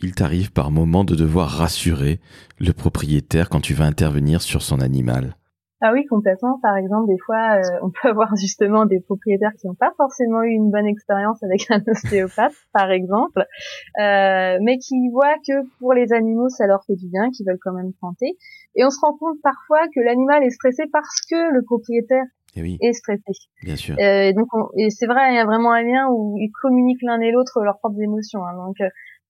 il 0.03 0.15
t'arrive 0.15 0.53
par 0.53 0.71
moment 0.71 1.05
de 1.05 1.15
devoir 1.15 1.49
rassurer 1.49 2.21
le 2.59 2.73
propriétaire 2.73 3.49
quand 3.49 3.61
tu 3.61 3.75
vas 3.75 3.85
intervenir 3.85 4.43
sur 4.43 4.63
son 4.63 4.81
animal? 4.81 5.37
Ah 5.83 5.93
oui, 5.95 6.05
complètement. 6.05 6.59
Par 6.61 6.77
exemple, 6.77 7.09
des 7.09 7.19
fois, 7.19 7.57
euh, 7.57 7.79
on 7.83 7.91
peut 7.91 8.09
avoir 8.09 8.37
justement 8.37 8.85
des 8.85 9.01
propriétaires 9.01 9.53
qui 9.59 9.67
n'ont 9.67 9.75
pas 9.75 9.93
forcément 9.97 10.43
eu 10.43 10.51
une 10.51 10.71
bonne 10.71 10.87
expérience 10.87 11.43
avec 11.43 11.71
un 11.71 11.83
ostéopathe, 11.87 12.53
par 12.73 12.91
exemple, 12.91 13.47
euh, 13.99 14.59
mais 14.61 14.79
qui 14.79 15.09
voient 15.11 15.37
que 15.47 15.67
pour 15.79 15.95
les 15.95 16.13
animaux, 16.13 16.51
ça 16.51 16.67
leur 16.67 16.85
fait 16.85 16.97
du 16.97 17.09
bien, 17.09 17.31
qu'ils 17.31 17.47
veulent 17.47 17.59
quand 17.63 17.73
même 17.73 17.93
tenter. 18.01 18.37
Et 18.75 18.85
on 18.85 18.91
se 18.91 19.01
rend 19.01 19.17
compte 19.17 19.39
parfois 19.43 19.81
que 19.95 20.01
l'animal 20.01 20.45
est 20.45 20.51
stressé 20.51 20.85
parce 20.93 21.23
que 21.31 21.53
le 21.55 21.63
propriétaire 21.63 22.27
eh 22.57 22.77
est 22.81 22.93
stressé. 22.93 23.23
Bien 23.63 23.77
sûr. 23.77 23.97
Euh, 23.99 24.29
et 24.29 24.33
donc, 24.35 24.49
et 24.77 24.91
c'est 24.91 25.07
vrai, 25.07 25.33
il 25.33 25.37
y 25.37 25.39
a 25.39 25.47
vraiment 25.47 25.73
un 25.73 25.83
lien 25.83 26.09
où 26.11 26.37
ils 26.39 26.53
communiquent 26.61 27.03
l'un 27.03 27.21
et 27.21 27.31
l'autre 27.31 27.63
leurs 27.63 27.79
propres 27.79 28.03
émotions. 28.03 28.45
Hein. 28.45 28.55
Donc, 28.67 28.77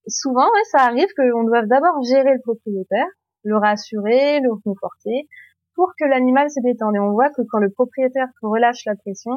souvent, 0.09 0.49
ça 0.73 0.79
arrive 0.81 1.09
qu'on 1.17 1.45
doive 1.45 1.67
d'abord 1.67 2.03
gérer 2.03 2.35
le 2.35 2.41
propriétaire, 2.41 3.07
le 3.45 3.57
rassurer, 3.57 4.41
le 4.41 4.51
conforter, 4.65 5.29
pour 5.81 5.95
que 5.99 6.05
l'animal 6.05 6.51
se 6.51 6.61
détende. 6.61 6.95
Et 6.95 6.99
on 6.99 7.13
voit 7.13 7.31
que 7.31 7.41
quand 7.49 7.59
le 7.59 7.71
propriétaire 7.71 8.27
relâche 8.43 8.85
la 8.85 8.97
pression, 8.97 9.33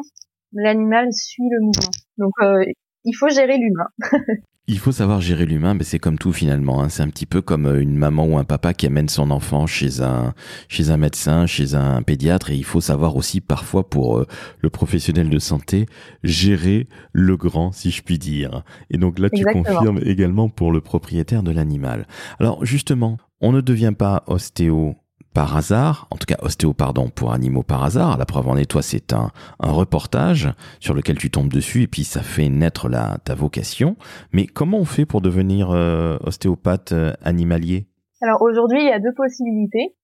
l'animal 0.51 1.07
suit 1.13 1.47
le 1.49 1.61
mouvement. 1.61 1.91
Donc, 2.17 2.33
euh, 2.41 2.65
il 3.05 3.13
faut 3.13 3.29
gérer 3.29 3.57
l'humain. 3.57 3.87
Il 4.65 4.79
faut 4.79 4.93
savoir 4.93 5.19
gérer 5.19 5.45
l'humain, 5.45 5.73
mais 5.73 5.83
c'est 5.83 5.99
comme 5.99 6.17
tout 6.17 6.31
finalement. 6.31 6.81
Hein. 6.81 6.87
C'est 6.87 7.03
un 7.03 7.09
petit 7.09 7.25
peu 7.25 7.41
comme 7.41 7.65
euh, 7.65 7.81
une 7.81 7.97
maman 7.97 8.25
ou 8.25 8.37
un 8.37 8.45
papa 8.45 8.73
qui 8.73 8.87
amène 8.87 9.09
son 9.09 9.29
enfant 9.29 9.67
chez 9.67 9.99
un 9.99 10.33
chez 10.69 10.89
un 10.89 10.95
médecin, 10.95 11.45
chez 11.45 11.75
un 11.75 12.01
pédiatre, 12.01 12.49
et 12.49 12.55
il 12.55 12.63
faut 12.63 12.79
savoir 12.79 13.17
aussi 13.17 13.41
parfois 13.41 13.89
pour 13.89 14.19
euh, 14.19 14.25
le 14.61 14.69
professionnel 14.69 15.29
de 15.29 15.37
santé 15.37 15.85
gérer 16.23 16.87
le 17.11 17.35
grand, 17.35 17.73
si 17.73 17.91
je 17.91 18.01
puis 18.03 18.17
dire. 18.17 18.63
Et 18.89 18.97
donc 18.97 19.19
là, 19.19 19.29
tu 19.29 19.43
confirmes 19.43 19.99
également 20.05 20.47
pour 20.47 20.71
le 20.71 20.79
propriétaire 20.79 21.43
de 21.43 21.51
l'animal. 21.51 22.07
Alors 22.39 22.63
justement, 22.63 23.17
on 23.41 23.51
ne 23.51 23.59
devient 23.59 23.93
pas 23.97 24.23
ostéo 24.27 24.95
par 25.33 25.57
hasard, 25.57 26.07
en 26.11 26.17
tout 26.17 26.25
cas 26.27 26.37
ostéo 26.41 26.73
pardon 26.73 27.09
pour 27.09 27.33
animaux 27.33 27.63
par 27.63 27.83
hasard. 27.83 28.17
La 28.17 28.25
preuve 28.25 28.47
en 28.47 28.55
est, 28.57 28.69
toi, 28.69 28.81
c'est 28.81 29.13
un, 29.13 29.31
un 29.59 29.71
reportage 29.71 30.53
sur 30.79 30.93
lequel 30.93 31.17
tu 31.17 31.31
tombes 31.31 31.51
dessus 31.51 31.81
et 31.81 31.87
puis 31.87 32.03
ça 32.03 32.21
fait 32.21 32.49
naître 32.49 32.87
la, 32.89 33.17
ta 33.25 33.33
vocation. 33.33 33.95
Mais 34.31 34.45
comment 34.45 34.77
on 34.77 34.85
fait 34.85 35.05
pour 35.05 35.21
devenir 35.21 35.71
euh, 35.71 36.17
ostéopathe 36.21 36.91
euh, 36.91 37.13
animalier? 37.23 37.87
Alors 38.21 38.41
aujourd'hui, 38.41 38.79
il 38.81 38.87
y 38.87 38.91
a 38.91 38.99
deux 38.99 39.13
possibilités. 39.15 39.95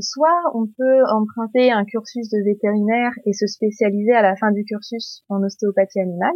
Soit 0.00 0.40
on 0.54 0.66
peut 0.66 1.04
emprunter 1.10 1.70
un 1.70 1.84
cursus 1.84 2.28
de 2.30 2.42
vétérinaire 2.44 3.12
et 3.26 3.32
se 3.34 3.46
spécialiser 3.46 4.12
à 4.12 4.22
la 4.22 4.36
fin 4.36 4.50
du 4.50 4.64
cursus 4.64 5.22
en 5.28 5.42
ostéopathie 5.42 6.00
animale, 6.00 6.34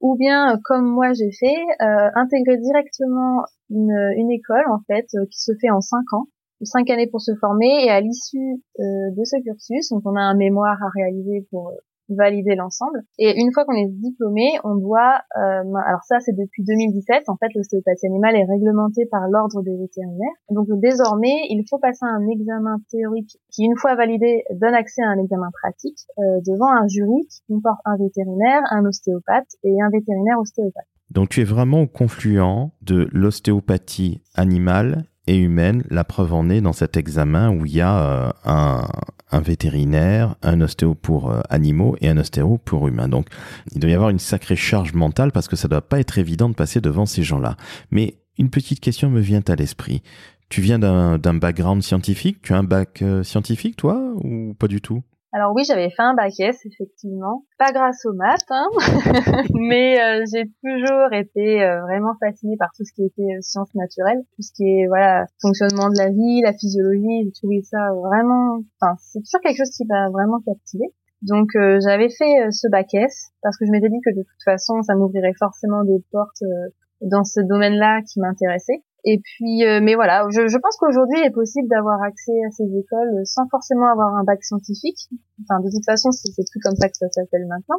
ou 0.00 0.16
bien 0.16 0.58
comme 0.64 0.86
moi 0.86 1.12
j'ai 1.12 1.30
fait, 1.38 1.60
euh, 1.82 2.08
intégrer 2.14 2.56
directement 2.56 3.44
une, 3.68 3.92
une 4.16 4.30
école 4.30 4.64
en 4.70 4.80
fait 4.86 5.06
qui 5.30 5.38
se 5.38 5.52
fait 5.60 5.70
en 5.70 5.82
cinq 5.82 6.04
ans 6.14 6.28
cinq 6.62 6.90
années 6.90 7.06
pour 7.06 7.20
se 7.20 7.32
former 7.40 7.84
et 7.84 7.90
à 7.90 8.00
l'issue 8.00 8.62
euh, 8.78 8.82
de 9.16 9.24
ce 9.24 9.42
cursus, 9.42 9.90
donc 9.90 10.02
on 10.04 10.16
a 10.16 10.20
un 10.20 10.34
mémoire 10.34 10.76
à 10.82 10.88
réaliser 10.94 11.46
pour 11.50 11.68
euh, 11.68 11.72
valider 12.08 12.54
l'ensemble. 12.54 13.02
Et 13.18 13.38
une 13.38 13.52
fois 13.52 13.64
qu'on 13.64 13.76
est 13.76 13.88
diplômé, 13.88 14.58
on 14.64 14.76
doit, 14.76 15.20
euh, 15.36 15.74
alors 15.86 16.02
ça 16.04 16.20
c'est 16.20 16.32
depuis 16.32 16.64
2017, 16.64 17.28
en 17.28 17.36
fait 17.36 17.48
l'ostéopathie 17.54 18.06
animale 18.06 18.36
est 18.36 18.44
réglementée 18.44 19.06
par 19.10 19.28
l'ordre 19.28 19.62
des 19.62 19.76
vétérinaires. 19.76 20.38
Donc 20.50 20.68
désormais, 20.80 21.36
il 21.50 21.62
faut 21.68 21.78
passer 21.78 22.06
un 22.06 22.26
examen 22.28 22.78
théorique 22.90 23.38
qui, 23.52 23.64
une 23.64 23.76
fois 23.76 23.94
validé, 23.94 24.44
donne 24.52 24.74
accès 24.74 25.02
à 25.02 25.08
un 25.08 25.18
examen 25.18 25.50
pratique 25.62 25.98
devant 26.16 26.72
un 26.72 26.88
jury 26.88 27.26
qui 27.28 27.42
comporte 27.46 27.80
un 27.84 27.96
vétérinaire, 27.98 28.62
un 28.70 28.86
ostéopathe 28.86 29.50
et 29.64 29.76
un 29.82 29.90
vétérinaire 29.90 30.38
ostéopathe. 30.40 30.86
Donc 31.10 31.30
tu 31.30 31.40
es 31.40 31.44
vraiment 31.44 31.82
au 31.82 31.86
confluent 31.86 32.70
de 32.82 33.08
l'ostéopathie 33.12 34.22
animale 34.34 35.04
humaine. 35.36 35.84
La 35.90 36.04
preuve 36.04 36.32
en 36.32 36.48
est 36.48 36.60
dans 36.60 36.72
cet 36.72 36.96
examen 36.96 37.50
où 37.50 37.66
il 37.66 37.72
y 37.72 37.80
a 37.80 37.98
euh, 37.98 38.82
un, 39.30 39.40
vétérinaire, 39.40 40.36
un 40.42 40.60
ostéo 40.60 40.94
pour 40.94 41.30
euh, 41.30 41.40
animaux 41.50 41.96
et 42.00 42.08
un 42.08 42.16
ostéo 42.16 42.58
pour 42.64 42.88
humains. 42.88 43.08
Donc 43.08 43.26
il 43.74 43.80
doit 43.80 43.90
y 43.90 43.94
avoir 43.94 44.10
une 44.10 44.18
sacrée 44.18 44.56
charge 44.56 44.94
mentale 44.94 45.32
parce 45.32 45.48
que 45.48 45.56
ça 45.56 45.68
doit 45.68 45.82
pas 45.82 46.00
être 46.00 46.18
évident 46.18 46.48
de 46.48 46.54
passer 46.54 46.80
devant 46.80 47.06
ces 47.06 47.22
gens-là. 47.22 47.56
Mais 47.90 48.16
une 48.38 48.50
petite 48.50 48.80
question 48.80 49.10
me 49.10 49.20
vient 49.20 49.42
à 49.48 49.54
l'esprit. 49.54 50.02
Tu 50.48 50.62
viens 50.62 50.78
d'un 50.78 51.34
background 51.34 51.82
scientifique? 51.82 52.40
Tu 52.42 52.54
as 52.54 52.58
un 52.58 52.64
bac 52.64 53.02
euh, 53.02 53.22
scientifique, 53.22 53.76
toi, 53.76 54.00
ou 54.22 54.54
pas 54.58 54.68
du 54.68 54.80
tout? 54.80 55.02
Alors 55.32 55.52
oui, 55.54 55.64
j'avais 55.64 55.90
fait 55.90 56.02
un 56.02 56.14
bac 56.14 56.32
S, 56.38 56.64
effectivement. 56.64 57.44
Pas 57.58 57.72
grâce 57.72 58.06
aux 58.06 58.14
maths, 58.14 58.48
hein, 58.48 58.66
mais 59.54 60.00
euh, 60.00 60.24
j'ai 60.32 60.44
toujours 60.64 61.12
été 61.12 61.62
euh, 61.62 61.82
vraiment 61.82 62.14
fascinée 62.18 62.56
par 62.56 62.70
tout 62.74 62.84
ce 62.84 62.92
qui 62.94 63.04
était 63.04 63.36
euh, 63.36 63.40
sciences 63.42 63.74
naturelles, 63.74 64.22
tout 64.36 64.42
ce 64.42 64.52
qui 64.54 64.64
est 64.64 64.86
voilà 64.86 65.26
fonctionnement 65.42 65.90
de 65.90 65.98
la 65.98 66.08
vie, 66.08 66.40
la 66.42 66.54
physiologie. 66.54 67.24
J'ai 67.24 67.32
trouvé 67.32 67.62
ça 67.62 67.76
vraiment, 67.92 68.60
enfin 68.80 68.96
c'est 69.00 69.20
toujours 69.20 69.42
quelque 69.42 69.58
chose 69.58 69.70
qui 69.76 69.84
m'a 69.86 70.08
vraiment 70.08 70.40
captivé. 70.40 70.84
Donc 71.20 71.48
j'avais 71.54 72.08
fait 72.10 72.50
ce 72.52 72.68
bac 72.70 72.94
S 72.94 73.32
parce 73.42 73.58
que 73.58 73.66
je 73.66 73.72
m'étais 73.72 73.88
dit 73.88 74.00
que 74.04 74.14
de 74.14 74.22
toute 74.22 74.42
façon 74.44 74.82
ça 74.82 74.94
m'ouvrirait 74.94 75.34
forcément 75.36 75.82
des 75.82 76.00
portes 76.12 76.44
dans 77.02 77.24
ce 77.24 77.40
domaine-là 77.40 78.02
qui 78.02 78.20
m'intéressait. 78.20 78.84
Et 79.04 79.20
puis, 79.22 79.64
euh, 79.64 79.80
mais 79.82 79.94
voilà, 79.94 80.26
je, 80.30 80.48
je 80.48 80.58
pense 80.58 80.76
qu'aujourd'hui, 80.76 81.18
il 81.20 81.26
est 81.26 81.34
possible 81.34 81.68
d'avoir 81.68 82.02
accès 82.02 82.32
à 82.46 82.50
ces 82.50 82.64
écoles 82.64 83.22
sans 83.24 83.46
forcément 83.48 83.86
avoir 83.86 84.14
un 84.16 84.24
bac 84.24 84.42
scientifique. 84.42 85.08
Enfin, 85.42 85.60
de 85.60 85.70
toute 85.70 85.84
façon, 85.84 86.10
c'est 86.10 86.32
plus 86.50 86.60
comme 86.60 86.74
ça 86.74 86.88
que 86.88 86.96
ça 86.96 87.08
s'appelle 87.10 87.46
maintenant. 87.46 87.78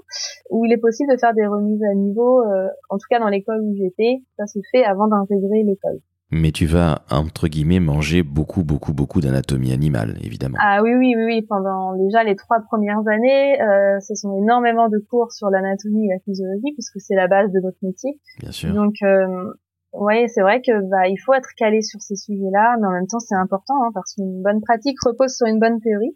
Où 0.49 0.65
il 0.65 0.71
est 0.71 0.77
possible 0.77 1.11
de 1.11 1.17
faire 1.17 1.33
des 1.33 1.45
remises 1.45 1.83
à 1.83 1.93
niveau. 1.93 2.41
Euh, 2.41 2.67
en 2.89 2.97
tout 2.97 3.05
cas, 3.09 3.19
dans 3.19 3.27
l'école 3.27 3.61
où 3.61 3.75
j'étais, 3.75 4.23
ça 4.37 4.47
se 4.47 4.59
fait 4.71 4.83
avant 4.85 5.07
d'intégrer 5.07 5.63
l'école. 5.63 5.99
Mais 6.31 6.51
tu 6.51 6.67
vas, 6.67 7.01
entre 7.09 7.47
guillemets, 7.47 7.79
manger 7.79 8.21
beaucoup, 8.21 8.63
beaucoup, 8.63 8.93
beaucoup 8.93 9.19
d'anatomie 9.19 9.73
animale, 9.73 10.15
évidemment. 10.23 10.57
Ah 10.61 10.81
oui, 10.83 10.93
oui, 10.95 11.15
oui, 11.17 11.25
oui. 11.25 11.41
Pendant 11.41 11.95
déjà 11.95 12.23
les 12.23 12.35
trois 12.35 12.59
premières 12.59 13.01
années, 13.07 13.59
euh, 13.59 13.99
ce 13.99 14.13
sont 14.13 14.37
énormément 14.37 14.89
de 14.89 14.99
cours 15.09 15.31
sur 15.31 15.49
l'anatomie 15.49 16.05
et 16.05 16.13
la 16.13 16.19
physiologie, 16.19 16.71
puisque 16.75 16.99
c'est 16.99 17.15
la 17.15 17.27
base 17.27 17.51
de 17.51 17.59
notre 17.59 17.79
métier. 17.81 18.19
Bien 18.39 18.51
sûr. 18.51 18.73
Donc, 18.73 18.93
euh, 19.01 19.53
oui, 19.93 20.29
c'est 20.29 20.41
vrai 20.41 20.61
que 20.61 20.81
bah 20.89 21.07
il 21.07 21.17
faut 21.17 21.33
être 21.33 21.49
calé 21.57 21.81
sur 21.81 21.99
ces 22.01 22.15
sujets-là, 22.15 22.77
mais 22.79 22.87
en 22.87 22.91
même 22.91 23.07
temps 23.07 23.19
c'est 23.19 23.35
important 23.35 23.83
hein, 23.83 23.91
parce 23.93 24.13
qu'une 24.13 24.41
bonne 24.43 24.61
pratique 24.61 24.97
repose 25.03 25.35
sur 25.35 25.47
une 25.47 25.59
bonne 25.59 25.79
théorie. 25.81 26.15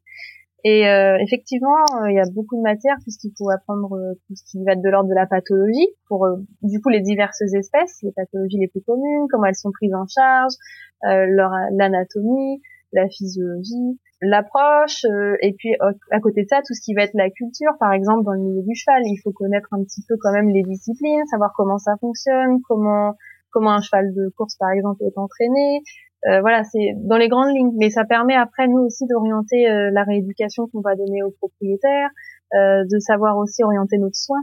Et 0.66 0.88
euh, 0.88 1.18
effectivement, 1.20 1.84
euh, 2.02 2.10
il 2.10 2.16
y 2.16 2.20
a 2.20 2.26
beaucoup 2.34 2.56
de 2.56 2.62
matières 2.62 2.96
puisqu'il 3.02 3.34
faut 3.38 3.50
apprendre 3.50 3.98
euh, 3.98 4.14
tout 4.28 4.36
ce 4.36 4.44
qui 4.46 4.64
va 4.64 4.76
de 4.76 4.90
l'ordre 4.90 5.10
de 5.10 5.16
la 5.16 5.26
pathologie 5.26 5.90
pour 6.08 6.26
du 6.62 6.80
coup 6.80 6.90
les 6.90 7.02
diverses 7.02 7.42
espèces, 7.42 8.00
les 8.02 8.14
pathologies 8.14 8.60
les 8.60 8.70
plus 8.70 8.82
communes, 8.82 9.28
comment 9.30 9.46
elles 9.46 9.56
sont 9.56 9.72
prises 9.72 9.94
en 9.94 10.06
charge, 10.08 10.54
leur 11.02 11.52
l'anatomie, 11.72 12.62
la 12.94 13.10
physiologie, 13.10 14.00
l'approche, 14.24 15.04
euh, 15.06 15.36
et 15.42 15.54
puis 15.54 15.76
à 16.12 16.20
côté 16.20 16.44
de 16.44 16.48
ça, 16.48 16.62
tout 16.66 16.74
ce 16.74 16.82
qui 16.82 16.94
va 16.94 17.04
être 17.04 17.14
la 17.14 17.30
culture. 17.30 17.72
Par 17.80 17.92
exemple, 17.92 18.24
dans 18.24 18.32
le 18.32 18.40
milieu 18.40 18.64
du 18.64 18.76
cheval, 18.76 19.02
il 19.06 19.20
faut 19.22 19.32
connaître 19.32 19.68
un 19.72 19.84
petit 19.84 20.02
peu 20.08 20.16
quand 20.20 20.32
même 20.32 20.50
les 20.50 20.64
disciplines, 20.64 21.26
savoir 21.26 21.52
comment 21.56 21.78
ça 21.78 21.94
fonctionne, 22.00 22.62
comment 22.68 23.16
comment 23.54 23.72
un 23.72 23.82
cheval 23.82 24.14
de 24.14 24.30
course, 24.36 24.56
par 24.58 24.72
exemple, 24.72 25.04
est 25.04 25.18
entraîné. 25.18 25.82
Euh, 26.28 26.42
voilà, 26.42 26.64
c'est 26.64 26.94
dans 26.98 27.18
les 27.18 27.28
grandes 27.28 27.54
lignes, 27.54 27.74
mais 27.78 27.90
ça 27.90 28.06
permet 28.06 28.36
après 28.36 28.68
nous 28.68 28.80
aussi 28.80 29.06
d'orienter 29.08 29.70
euh, 29.70 29.92
la 29.92 30.04
rééducation 30.04 30.68
qu'on 30.68 30.82
va 30.82 30.96
donner 30.96 31.22
aux 31.24 31.32
propriétaires, 31.32 32.10
de 32.54 33.00
savoir 33.00 33.38
aussi 33.38 33.64
orienter 33.64 33.98
notre 33.98 34.16
soin, 34.16 34.38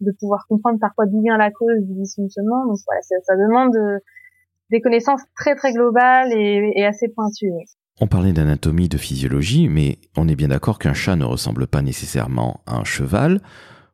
de 0.00 0.12
pouvoir 0.20 0.46
comprendre 0.48 0.78
parfois 0.78 1.06
d'où 1.06 1.20
vient 1.20 1.36
la 1.36 1.50
cause 1.50 1.80
du 1.80 1.94
dysfonctionnement. 1.94 2.64
Donc 2.64 2.78
voilà, 2.86 3.00
ça, 3.02 3.34
demande 3.34 3.74
des 4.70 4.80
connaissances 4.80 5.22
très 5.34 5.56
très 5.56 5.72
globales 5.72 6.32
et 6.32 6.84
assez 6.86 7.08
pointues. 7.08 7.50
On 7.98 8.06
parlait 8.08 8.34
d'anatomie, 8.34 8.90
de 8.90 8.98
physiologie, 8.98 9.70
mais 9.70 9.96
on 10.18 10.28
est 10.28 10.36
bien 10.36 10.48
d'accord 10.48 10.78
qu'un 10.78 10.92
chat 10.92 11.16
ne 11.16 11.24
ressemble 11.24 11.66
pas 11.66 11.80
nécessairement 11.80 12.60
à 12.66 12.76
un 12.76 12.84
cheval. 12.84 13.40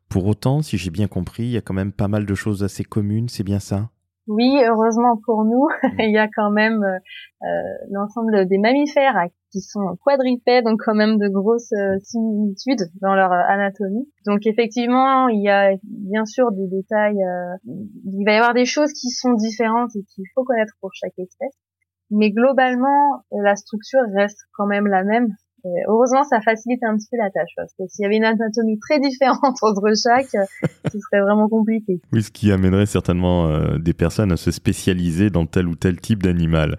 Pour 0.09 0.27
autant, 0.27 0.61
si 0.61 0.77
j'ai 0.77 0.89
bien 0.89 1.07
compris, 1.07 1.43
il 1.43 1.51
y 1.51 1.57
a 1.57 1.61
quand 1.61 1.73
même 1.73 1.93
pas 1.93 2.09
mal 2.09 2.25
de 2.25 2.35
choses 2.35 2.65
assez 2.65 2.83
communes, 2.83 3.29
c'est 3.29 3.43
bien 3.43 3.59
ça? 3.61 3.89
Oui, 4.27 4.57
heureusement 4.65 5.19
pour 5.25 5.43
nous, 5.43 5.67
il 5.99 6.11
y 6.11 6.17
a 6.17 6.29
quand 6.33 6.49
même 6.49 6.81
euh, 6.81 7.47
l'ensemble 7.91 8.47
des 8.47 8.57
mammifères 8.57 9.27
qui 9.51 9.59
sont 9.59 9.97
quadripèdes, 10.03 10.63
donc 10.63 10.79
quand 10.83 10.95
même 10.95 11.17
de 11.17 11.27
grosses 11.27 11.73
euh, 11.73 11.99
similitudes 12.01 12.89
dans 13.01 13.15
leur 13.15 13.33
anatomie. 13.33 14.09
Donc 14.25 14.45
effectivement, 14.45 15.27
il 15.27 15.43
y 15.43 15.49
a 15.49 15.75
bien 15.83 16.23
sûr 16.23 16.51
des 16.53 16.67
détails, 16.67 17.21
euh, 17.21 17.57
il 17.65 18.23
va 18.25 18.33
y 18.33 18.37
avoir 18.37 18.53
des 18.53 18.65
choses 18.65 18.93
qui 18.93 19.09
sont 19.09 19.33
différentes 19.33 19.93
et 19.95 20.03
qu'il 20.03 20.23
faut 20.33 20.45
connaître 20.45 20.73
pour 20.79 20.91
chaque 20.93 21.19
espèce. 21.19 21.57
Mais 22.09 22.31
globalement, 22.31 23.23
la 23.31 23.55
structure 23.55 24.01
reste 24.15 24.39
quand 24.53 24.67
même 24.67 24.87
la 24.87 25.03
même. 25.03 25.27
Heureusement, 25.87 26.23
ça 26.23 26.41
facilite 26.41 26.83
un 26.83 26.97
petit 26.97 27.07
peu 27.09 27.17
la 27.17 27.29
tâche 27.29 27.51
parce 27.55 27.73
que 27.73 27.83
s'il 27.87 28.03
y 28.03 28.05
avait 28.05 28.17
une 28.17 28.25
anatomie 28.25 28.79
très 28.79 28.99
différente 28.99 29.57
entre 29.61 29.91
chaque, 30.01 30.27
ce 30.91 30.99
serait 30.99 31.21
vraiment 31.21 31.47
compliqué. 31.47 32.01
Oui, 32.11 32.23
ce 32.23 32.31
qui 32.31 32.51
amènerait 32.51 32.85
certainement 32.85 33.47
euh, 33.47 33.77
des 33.77 33.93
personnes 33.93 34.31
à 34.31 34.37
se 34.37 34.51
spécialiser 34.51 35.29
dans 35.29 35.45
tel 35.45 35.67
ou 35.67 35.75
tel 35.75 35.99
type 35.99 36.23
d'animal. 36.23 36.77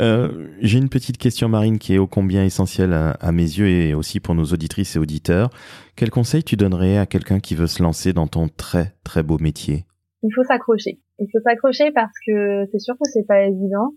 Euh, 0.00 0.48
J'ai 0.60 0.78
une 0.78 0.88
petite 0.88 1.18
question, 1.18 1.48
Marine, 1.48 1.78
qui 1.78 1.94
est 1.94 1.98
ô 1.98 2.06
combien 2.06 2.44
essentielle 2.44 2.92
à, 2.92 3.12
à, 3.12 3.32
mes 3.32 3.42
yeux 3.42 3.68
et 3.68 3.94
aussi 3.94 4.20
pour 4.20 4.34
nos 4.34 4.44
auditrices 4.44 4.96
et 4.96 4.98
auditeurs. 4.98 5.50
Quel 5.96 6.10
conseil 6.10 6.44
tu 6.44 6.56
donnerais 6.56 6.98
à 6.98 7.06
quelqu'un 7.06 7.40
qui 7.40 7.54
veut 7.54 7.66
se 7.66 7.82
lancer 7.82 8.12
dans 8.12 8.26
ton 8.26 8.48
très 8.48 8.94
très 9.04 9.22
beau 9.22 9.38
métier? 9.38 9.86
Il 10.22 10.30
faut 10.34 10.42
s'accrocher. 10.42 11.00
Il 11.18 11.28
faut 11.32 11.40
s'accrocher 11.42 11.90
parce 11.92 12.12
que 12.26 12.66
c'est 12.72 12.80
sûr 12.80 12.94
que 12.94 13.08
c'est 13.10 13.26
pas 13.26 13.42
évident. 13.42 13.92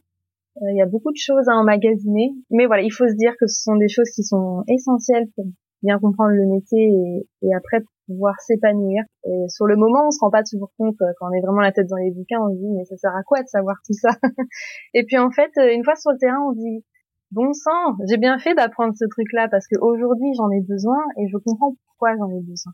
Euh, 0.57 0.71
il 0.71 0.77
y 0.77 0.81
a 0.81 0.85
beaucoup 0.85 1.11
de 1.11 1.17
choses 1.17 1.47
à 1.47 1.53
emmagasiner, 1.53 2.33
mais 2.49 2.65
voilà, 2.65 2.83
il 2.83 2.91
faut 2.91 3.07
se 3.07 3.15
dire 3.15 3.33
que 3.39 3.47
ce 3.47 3.63
sont 3.63 3.75
des 3.75 3.87
choses 3.87 4.09
qui 4.09 4.23
sont 4.23 4.63
essentielles 4.67 5.27
pour 5.35 5.45
bien 5.81 5.99
comprendre 5.99 6.31
le 6.31 6.45
métier 6.45 6.89
et, 6.89 7.27
et 7.47 7.55
après 7.55 7.83
pouvoir 8.09 8.35
s'épanouir. 8.41 9.03
Et 9.25 9.47
sur 9.49 9.65
le 9.67 9.75
moment, 9.77 10.07
on 10.07 10.11
se 10.11 10.19
rend 10.19 10.31
pas 10.31 10.43
toujours 10.43 10.71
compte 10.77 10.95
euh, 11.01 11.13
quand 11.19 11.29
on 11.29 11.33
est 11.33 11.41
vraiment 11.41 11.61
la 11.61 11.71
tête 11.71 11.87
dans 11.87 11.97
les 11.97 12.11
bouquins, 12.11 12.39
on 12.41 12.49
se 12.49 12.59
dit 12.59 12.69
mais 12.75 12.83
ça 12.85 12.97
sert 12.97 13.15
à 13.15 13.23
quoi 13.23 13.41
de 13.41 13.47
savoir 13.47 13.77
tout 13.85 13.93
ça 13.93 14.09
Et 14.93 15.05
puis 15.05 15.17
en 15.17 15.31
fait, 15.31 15.51
euh, 15.57 15.73
une 15.73 15.83
fois 15.83 15.95
sur 15.95 16.11
le 16.11 16.17
terrain, 16.17 16.41
on 16.49 16.53
se 16.53 16.59
dit 16.59 16.83
bon 17.31 17.53
sang, 17.53 17.95
j'ai 18.09 18.17
bien 18.17 18.39
fait 18.39 18.55
d'apprendre 18.55 18.93
ce 18.97 19.05
truc-là 19.05 19.47
parce 19.49 19.67
qu'aujourd'hui 19.67 20.33
j'en 20.35 20.49
ai 20.49 20.61
besoin 20.61 20.97
et 21.17 21.27
je 21.27 21.37
comprends 21.37 21.75
pourquoi 21.87 22.17
j'en 22.17 22.29
ai 22.29 22.41
besoin. 22.41 22.73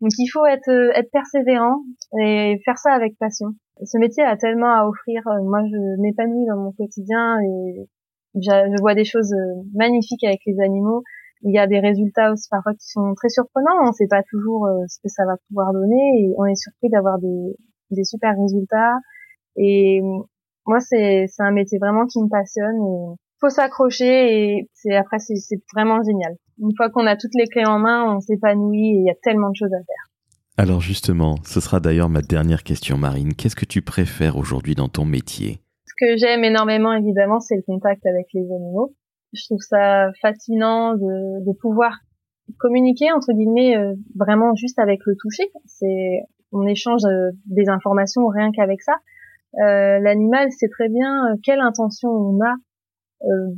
Donc 0.00 0.10
il 0.18 0.28
faut 0.28 0.46
être 0.46 0.70
être 0.96 1.10
persévérant 1.10 1.82
et 2.18 2.60
faire 2.64 2.78
ça 2.78 2.92
avec 2.92 3.16
passion 3.18 3.54
ce 3.84 3.98
métier 3.98 4.24
a 4.24 4.36
tellement 4.36 4.72
à 4.72 4.86
offrir. 4.86 5.22
Euh, 5.26 5.42
moi, 5.42 5.60
je 5.64 6.00
m'épanouis 6.00 6.46
dans 6.46 6.56
mon 6.56 6.72
quotidien 6.72 7.40
et 7.40 7.88
je 8.34 8.80
vois 8.80 8.94
des 8.94 9.04
choses 9.04 9.32
euh, 9.32 9.62
magnifiques 9.74 10.24
avec 10.24 10.40
les 10.46 10.60
animaux. 10.60 11.02
Il 11.42 11.54
y 11.54 11.58
a 11.58 11.66
des 11.66 11.78
résultats 11.78 12.32
aussi 12.32 12.48
parfois 12.50 12.72
qui 12.72 12.86
sont 12.88 13.14
très 13.14 13.28
surprenants. 13.28 13.84
On 13.84 13.88
ne 13.88 13.92
sait 13.92 14.08
pas 14.08 14.22
toujours 14.28 14.66
euh, 14.66 14.84
ce 14.88 14.98
que 15.02 15.08
ça 15.08 15.24
va 15.24 15.36
pouvoir 15.48 15.72
donner 15.72 16.22
et 16.22 16.34
on 16.36 16.44
est 16.44 16.56
surpris 16.56 16.88
d'avoir 16.90 17.18
des, 17.18 17.56
des 17.90 18.04
super 18.04 18.34
résultats. 18.36 18.96
Et 19.56 20.00
moi, 20.66 20.80
c'est 20.80 21.26
un 21.38 21.52
métier 21.52 21.78
vraiment 21.78 22.06
qui 22.06 22.22
me 22.22 22.28
passionne. 22.28 22.76
Il 22.76 23.40
faut 23.40 23.50
s'accrocher 23.50 24.58
et 24.84 24.96
après 24.96 25.18
c'est 25.18 25.62
vraiment 25.72 26.02
génial. 26.02 26.36
Une 26.60 26.74
fois 26.76 26.90
qu'on 26.90 27.06
a 27.06 27.16
toutes 27.16 27.34
les 27.34 27.46
clés 27.46 27.66
en 27.66 27.78
main, 27.78 28.16
on 28.16 28.20
s'épanouit 28.20 28.88
et 28.88 28.98
il 29.00 29.04
y 29.04 29.10
a 29.10 29.14
tellement 29.22 29.50
de 29.50 29.56
choses 29.56 29.72
à 29.72 29.78
faire. 29.78 30.08
Alors 30.56 30.80
justement, 30.80 31.36
ce 31.44 31.60
sera 31.60 31.78
d'ailleurs 31.78 32.08
ma 32.08 32.20
dernière 32.20 32.64
question, 32.64 32.98
Marine. 32.98 33.34
Qu'est-ce 33.34 33.54
que 33.54 33.64
tu 33.64 33.80
préfères 33.80 34.36
aujourd'hui 34.36 34.74
dans 34.74 34.88
ton 34.88 35.04
métier? 35.04 35.60
Ce 35.86 35.92
que 35.98 36.16
j'aime 36.16 36.42
énormément, 36.42 36.92
évidemment, 36.92 37.38
c'est 37.38 37.56
le 37.56 37.62
contact 37.62 38.04
avec 38.06 38.26
les 38.34 38.42
animaux. 38.42 38.94
Je 39.34 39.44
trouve 39.44 39.60
ça 39.60 40.10
fascinant 40.20 40.94
de, 40.94 41.44
de 41.44 41.52
pouvoir 41.60 41.92
communiquer 42.58 43.12
entre 43.12 43.32
guillemets 43.32 43.76
euh, 43.76 43.94
vraiment 44.16 44.54
juste 44.54 44.78
avec 44.78 45.00
le 45.04 45.14
toucher. 45.20 45.44
C'est 45.66 46.22
on 46.52 46.66
échange 46.66 47.04
euh, 47.04 47.30
des 47.46 47.68
informations 47.68 48.26
rien 48.26 48.50
qu'avec 48.52 48.80
ça. 48.82 48.94
Euh, 49.62 49.98
L'animal 50.00 50.50
sait 50.52 50.68
très 50.68 50.88
bien 50.88 51.26
euh, 51.26 51.36
quelle 51.42 51.60
intention 51.60 52.10
on 52.10 52.40
a 52.44 52.54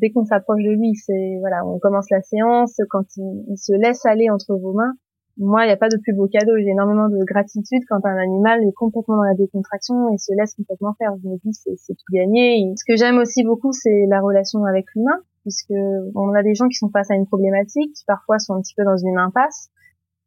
dès 0.00 0.10
qu'on 0.10 0.24
s'approche 0.24 0.62
de 0.62 0.70
lui. 0.70 0.94
C'est 0.94 1.36
voilà, 1.40 1.64
on 1.66 1.78
commence 1.78 2.10
la 2.10 2.22
séance 2.22 2.80
quand 2.90 3.04
il 3.16 3.56
se 3.56 3.72
laisse 3.72 4.04
aller 4.06 4.30
entre 4.30 4.54
vos 4.56 4.72
mains 4.72 4.94
moi, 5.40 5.64
il 5.64 5.68
n'y 5.68 5.72
a 5.72 5.76
pas 5.76 5.88
de 5.88 5.96
plus 5.96 6.12
beau 6.12 6.28
cadeau. 6.28 6.52
J'ai 6.58 6.68
énormément 6.68 7.08
de 7.08 7.24
gratitude 7.24 7.82
quand 7.88 8.04
un 8.04 8.16
animal 8.16 8.62
est 8.62 8.72
complètement 8.72 9.16
dans 9.16 9.24
la 9.24 9.34
décontraction 9.34 10.12
et 10.12 10.18
se 10.18 10.32
laisse 10.38 10.54
complètement 10.54 10.94
faire. 10.98 11.12
Je 11.22 11.28
me 11.28 11.36
dis, 11.42 11.52
c'est 11.52 11.94
tout 11.94 12.12
gagné. 12.12 12.72
ce 12.76 12.84
que 12.86 12.96
j'aime 12.96 13.18
aussi 13.18 13.42
beaucoup, 13.42 13.72
c'est 13.72 14.06
la 14.08 14.20
relation 14.20 14.64
avec 14.64 14.86
l'humain, 14.94 15.18
puisque 15.42 15.72
on 16.14 16.34
a 16.34 16.42
des 16.42 16.54
gens 16.54 16.68
qui 16.68 16.76
sont 16.76 16.90
face 16.90 17.10
à 17.10 17.14
une 17.14 17.26
problématique, 17.26 17.94
qui 17.94 18.04
parfois 18.06 18.38
sont 18.38 18.54
un 18.54 18.60
petit 18.60 18.74
peu 18.76 18.84
dans 18.84 18.98
une 18.98 19.18
impasse, 19.18 19.70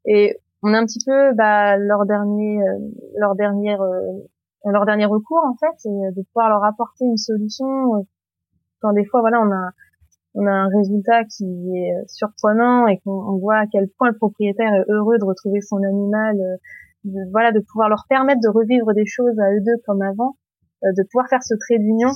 et 0.06 0.40
on 0.64 0.74
a 0.74 0.80
un 0.80 0.86
petit 0.86 1.04
peu 1.06 1.34
bah, 1.36 1.78
leur 1.78 2.06
dernier, 2.06 2.60
euh, 2.62 2.80
leur 3.18 3.36
dernière, 3.36 3.82
euh, 3.82 4.02
leur 4.66 4.86
dernier 4.86 5.06
recours 5.06 5.44
en 5.46 5.56
fait, 5.56 5.76
c'est 5.78 5.90
de 5.90 6.24
pouvoir 6.34 6.50
leur 6.50 6.64
apporter 6.64 7.06
une 7.06 7.18
solution. 7.18 8.08
Euh, 8.84 8.90
quand 8.90 8.94
des 8.94 9.06
fois, 9.06 9.22
voilà, 9.22 9.42
on 9.42 9.52
a 9.52 9.72
on 10.36 10.46
a 10.48 10.52
un 10.52 10.68
résultat 10.68 11.24
qui 11.26 11.46
est 11.46 11.94
surprenant 12.08 12.88
et 12.88 13.00
qu'on 13.00 13.38
voit 13.38 13.58
à 13.58 13.68
quel 13.68 13.88
point 13.98 14.10
le 14.10 14.18
propriétaire 14.18 14.74
est 14.74 14.92
heureux 14.92 15.18
de 15.20 15.26
retrouver 15.26 15.62
son 15.62 15.78
animal, 15.78 16.36
euh, 16.40 16.58
de, 17.04 17.32
voilà, 17.32 17.52
de 17.52 17.60
pouvoir 17.60 17.90
leur 17.90 18.06
permettre 18.10 18.42
de 18.42 18.50
revivre 18.50 18.94
des 18.94 19.06
choses 19.06 19.38
à 19.40 19.52
eux 19.52 19.62
deux 19.62 19.82
comme 19.86 20.02
avant, 20.02 20.38
euh, 20.84 20.92
de 20.98 21.04
pouvoir 21.12 21.28
faire 21.30 21.44
ce 21.44 21.54
trait 21.56 21.78
d'union. 21.78 22.10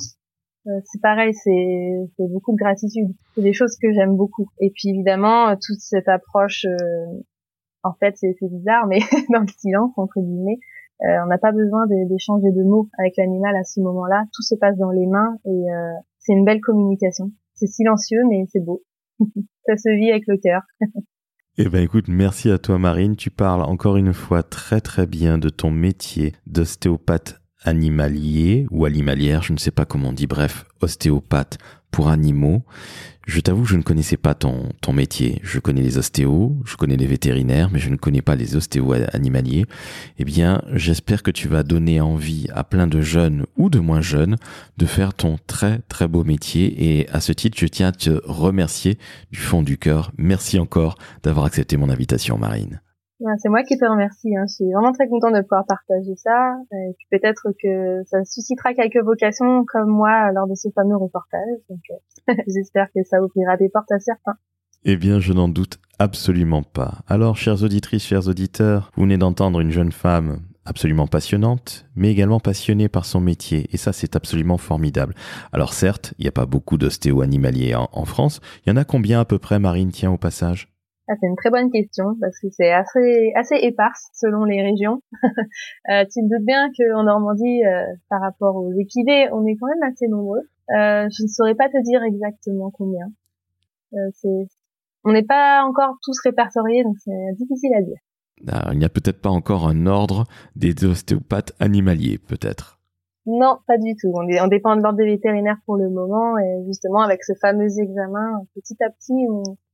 Euh, 0.66 0.80
c'est 0.84 1.00
pareil, 1.00 1.32
c'est 1.32 2.08
beaucoup 2.18 2.52
de 2.52 2.56
gratitude. 2.56 3.08
C'est 3.34 3.42
des 3.42 3.52
choses 3.52 3.76
que 3.80 3.92
j'aime 3.92 4.16
beaucoup. 4.16 4.46
Et 4.60 4.70
puis 4.74 4.90
évidemment, 4.90 5.54
toute 5.54 5.78
cette 5.78 6.08
approche, 6.08 6.66
en 7.84 7.92
fait, 7.94 8.16
c'est 8.16 8.34
bizarre, 8.42 8.86
mais 8.86 8.98
dans 9.32 9.40
le 9.40 9.48
silence 9.56 9.92
entre 9.96 10.20
guillemets, 10.20 10.58
on 11.00 11.26
n'a 11.26 11.38
pas 11.38 11.52
besoin 11.52 11.86
d'échanger 11.86 12.50
de 12.50 12.64
mots 12.64 12.88
avec 12.98 13.14
l'animal 13.16 13.54
à 13.54 13.62
ce 13.62 13.80
moment-là. 13.80 14.24
Tout 14.34 14.42
se 14.42 14.56
passe 14.56 14.76
dans 14.76 14.90
les 14.90 15.06
mains 15.06 15.38
et 15.44 15.66
c'est 16.28 16.34
une 16.34 16.44
belle 16.44 16.60
communication. 16.60 17.32
C'est 17.54 17.66
silencieux, 17.66 18.20
mais 18.28 18.44
c'est 18.52 18.62
beau. 18.62 18.84
Ça 19.66 19.76
se 19.76 19.98
vit 19.98 20.10
avec 20.10 20.24
le 20.26 20.36
cœur. 20.36 20.62
Eh 21.60 21.68
ben 21.68 21.82
écoute, 21.82 22.06
merci 22.06 22.50
à 22.50 22.58
toi 22.58 22.78
Marine. 22.78 23.16
Tu 23.16 23.30
parles 23.30 23.62
encore 23.62 23.96
une 23.96 24.12
fois 24.12 24.44
très 24.44 24.80
très 24.80 25.06
bien 25.06 25.38
de 25.38 25.48
ton 25.48 25.72
métier 25.72 26.32
d'ostéopathe 26.46 27.40
animalier 27.64 28.68
ou 28.70 28.84
animalière, 28.84 29.42
je 29.42 29.52
ne 29.52 29.58
sais 29.58 29.72
pas 29.72 29.84
comment 29.84 30.10
on 30.10 30.12
dit, 30.12 30.28
bref, 30.28 30.64
ostéopathe 30.80 31.58
pour 31.90 32.10
animaux. 32.10 32.62
Je 33.28 33.40
t'avoue, 33.40 33.66
je 33.66 33.76
ne 33.76 33.82
connaissais 33.82 34.16
pas 34.16 34.32
ton, 34.32 34.70
ton 34.80 34.94
métier. 34.94 35.38
Je 35.42 35.58
connais 35.58 35.82
les 35.82 35.98
ostéos, 35.98 36.56
je 36.64 36.76
connais 36.76 36.96
les 36.96 37.06
vétérinaires, 37.06 37.68
mais 37.70 37.78
je 37.78 37.90
ne 37.90 37.96
connais 37.96 38.22
pas 38.22 38.36
les 38.36 38.56
ostéos 38.56 38.94
animaliers. 39.12 39.66
Eh 40.18 40.24
bien, 40.24 40.62
j'espère 40.72 41.22
que 41.22 41.30
tu 41.30 41.46
vas 41.46 41.62
donner 41.62 42.00
envie 42.00 42.46
à 42.54 42.64
plein 42.64 42.86
de 42.86 43.02
jeunes 43.02 43.44
ou 43.58 43.68
de 43.68 43.80
moins 43.80 44.00
jeunes 44.00 44.36
de 44.78 44.86
faire 44.86 45.12
ton 45.12 45.36
très 45.46 45.80
très 45.90 46.08
beau 46.08 46.24
métier. 46.24 47.00
Et 47.00 47.08
à 47.10 47.20
ce 47.20 47.32
titre, 47.32 47.58
je 47.60 47.66
tiens 47.66 47.88
à 47.88 47.92
te 47.92 48.18
remercier 48.24 48.96
du 49.30 49.40
fond 49.40 49.62
du 49.62 49.76
cœur. 49.76 50.10
Merci 50.16 50.58
encore 50.58 50.96
d'avoir 51.22 51.44
accepté 51.44 51.76
mon 51.76 51.90
invitation, 51.90 52.38
Marine. 52.38 52.80
C'est 53.38 53.48
moi 53.48 53.62
qui 53.64 53.76
te 53.76 53.84
remercie. 53.84 54.36
Hein. 54.36 54.44
Je 54.48 54.54
suis 54.54 54.72
vraiment 54.72 54.92
très 54.92 55.08
contente 55.08 55.34
de 55.34 55.40
pouvoir 55.40 55.66
partager 55.66 56.14
ça. 56.16 56.56
Et 56.72 56.94
peut-être 57.10 57.48
que 57.62 58.04
ça 58.06 58.24
suscitera 58.24 58.74
quelques 58.74 59.02
vocations 59.04 59.64
comme 59.66 59.90
moi 59.90 60.30
lors 60.32 60.46
de 60.46 60.54
ce 60.54 60.68
fameux 60.74 60.96
reportage. 60.96 61.40
Euh, 61.70 62.34
j'espère 62.46 62.86
que 62.94 63.02
ça 63.04 63.20
ouvrira 63.20 63.56
des 63.56 63.68
portes 63.68 63.90
à 63.90 63.98
certains. 63.98 64.36
Eh 64.84 64.96
bien, 64.96 65.18
je 65.18 65.32
n'en 65.32 65.48
doute 65.48 65.80
absolument 65.98 66.62
pas. 66.62 67.00
Alors, 67.08 67.36
chères 67.36 67.64
auditrices, 67.64 68.06
chers 68.06 68.28
auditeurs, 68.28 68.92
vous 68.94 69.02
venez 69.02 69.18
d'entendre 69.18 69.60
une 69.60 69.72
jeune 69.72 69.90
femme 69.90 70.38
absolument 70.64 71.08
passionnante, 71.08 71.86
mais 71.96 72.12
également 72.12 72.38
passionnée 72.38 72.88
par 72.88 73.04
son 73.04 73.20
métier. 73.20 73.66
Et 73.72 73.78
ça, 73.78 73.92
c'est 73.92 74.14
absolument 74.14 74.58
formidable. 74.58 75.14
Alors 75.52 75.72
certes, 75.72 76.14
il 76.18 76.22
n'y 76.22 76.28
a 76.28 76.32
pas 76.32 76.46
beaucoup 76.46 76.76
d'ostéo-animaliers 76.76 77.74
en, 77.74 77.88
en 77.90 78.04
France. 78.04 78.40
Il 78.64 78.70
y 78.70 78.72
en 78.72 78.76
a 78.76 78.84
combien 78.84 79.18
à 79.18 79.24
peu 79.24 79.38
près, 79.38 79.58
Marine, 79.58 79.90
tient 79.90 80.12
au 80.12 80.18
passage 80.18 80.68
ah, 81.08 81.14
c'est 81.18 81.26
une 81.26 81.36
très 81.36 81.48
bonne 81.48 81.70
question 81.70 82.16
parce 82.20 82.38
que 82.38 82.48
c'est 82.50 82.70
assez 82.70 83.32
assez 83.34 83.54
éparse 83.62 84.10
selon 84.12 84.44
les 84.44 84.60
régions. 84.62 85.00
euh, 85.22 86.04
tu 86.04 86.20
te 86.20 86.28
doutes 86.28 86.44
bien 86.44 86.70
qu'en 86.76 87.04
Normandie, 87.04 87.64
euh, 87.64 87.86
par 88.10 88.20
rapport 88.20 88.56
aux 88.56 88.72
équidés, 88.72 89.28
on 89.32 89.46
est 89.46 89.56
quand 89.56 89.68
même 89.68 89.90
assez 89.90 90.06
nombreux. 90.06 90.42
Euh, 90.70 91.08
je 91.10 91.22
ne 91.22 91.28
saurais 91.28 91.54
pas 91.54 91.68
te 91.70 91.82
dire 91.82 92.02
exactement 92.02 92.70
combien. 92.70 93.06
c'est, 93.92 94.48
on 95.04 95.12
n'est 95.12 95.24
pas 95.24 95.64
encore 95.64 95.96
tous 96.02 96.20
répertoriés, 96.22 96.84
donc 96.84 96.96
c'est 97.02 97.32
difficile 97.38 97.74
à 97.74 97.80
dire. 97.80 97.98
Ah, 98.46 98.70
il 98.72 98.78
n'y 98.78 98.84
a 98.84 98.90
peut-être 98.90 99.22
pas 99.22 99.30
encore 99.30 99.66
un 99.66 99.86
ordre 99.86 100.24
des 100.56 100.84
ostéopathes 100.84 101.54
animaliers, 101.58 102.18
peut-être. 102.18 102.78
Non, 103.24 103.58
pas 103.66 103.78
du 103.78 103.94
tout. 103.96 104.12
On, 104.14 104.46
dépend 104.46 104.76
de 104.76 104.82
l'ordre 104.82 104.98
des 104.98 105.06
vétérinaires 105.06 105.58
pour 105.64 105.76
le 105.76 105.88
moment, 105.88 106.38
et 106.38 106.64
justement 106.66 107.00
avec 107.00 107.24
ce 107.24 107.32
fameux 107.40 107.78
examen, 107.78 108.42
petit 108.54 108.76
à 108.82 108.90
petit, 108.90 109.26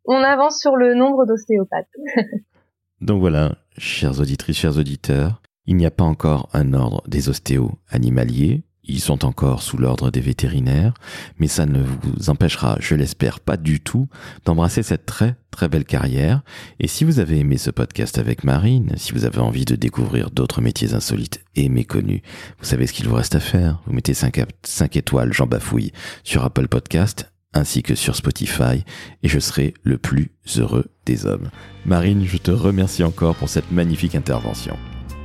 on 0.04 0.16
avance 0.16 0.60
sur 0.60 0.76
le 0.76 0.94
nombre 0.94 1.26
d'ostéopathes. 1.26 1.88
Donc 3.00 3.20
voilà, 3.20 3.56
chères 3.76 4.20
auditrices, 4.20 4.58
chers 4.58 4.78
auditeurs, 4.78 5.42
il 5.66 5.76
n'y 5.76 5.86
a 5.86 5.90
pas 5.90 6.04
encore 6.04 6.48
un 6.52 6.74
ordre 6.74 7.02
des 7.06 7.28
ostéos 7.28 7.72
animaliers, 7.90 8.64
ils 8.86 9.00
sont 9.00 9.24
encore 9.24 9.62
sous 9.62 9.78
l'ordre 9.78 10.10
des 10.10 10.20
vétérinaires, 10.20 10.92
mais 11.38 11.46
ça 11.46 11.64
ne 11.64 11.82
vous 11.82 12.28
empêchera, 12.28 12.76
je 12.80 12.94
l'espère 12.94 13.40
pas 13.40 13.56
du 13.56 13.80
tout, 13.80 14.08
d'embrasser 14.44 14.82
cette 14.82 15.06
très 15.06 15.36
très 15.50 15.68
belle 15.68 15.84
carrière. 15.84 16.42
Et 16.80 16.88
si 16.88 17.04
vous 17.04 17.18
avez 17.18 17.38
aimé 17.38 17.56
ce 17.56 17.70
podcast 17.70 18.18
avec 18.18 18.44
Marine, 18.44 18.92
si 18.96 19.12
vous 19.12 19.24
avez 19.24 19.38
envie 19.38 19.64
de 19.64 19.76
découvrir 19.76 20.30
d'autres 20.30 20.60
métiers 20.60 20.94
insolites 20.94 21.42
et 21.56 21.68
méconnus, 21.68 22.20
vous 22.58 22.64
savez 22.66 22.86
ce 22.86 22.92
qu'il 22.92 23.08
vous 23.08 23.14
reste 23.14 23.34
à 23.34 23.40
faire. 23.40 23.80
Vous 23.86 23.94
mettez 23.94 24.14
5, 24.14 24.44
5 24.62 24.96
étoiles, 24.96 25.32
Jean 25.32 25.46
Bafouille, 25.46 25.92
sur 26.22 26.44
Apple 26.44 26.68
Podcast 26.68 27.33
ainsi 27.54 27.82
que 27.82 27.94
sur 27.94 28.16
Spotify 28.16 28.84
et 29.22 29.28
je 29.28 29.38
serai 29.38 29.74
le 29.82 29.98
plus 29.98 30.30
heureux 30.58 30.86
des 31.06 31.26
hommes. 31.26 31.48
Marine, 31.86 32.24
je 32.24 32.36
te 32.36 32.50
remercie 32.50 33.04
encore 33.04 33.34
pour 33.36 33.48
cette 33.48 33.70
magnifique 33.70 34.14
intervention. 34.14 34.76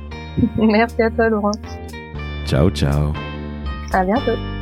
Merci 0.56 1.02
à 1.02 1.10
toi 1.10 1.28
Laurent. 1.28 1.52
Ciao 2.46 2.70
ciao. 2.70 3.12
À 3.92 4.04
bientôt. 4.04 4.59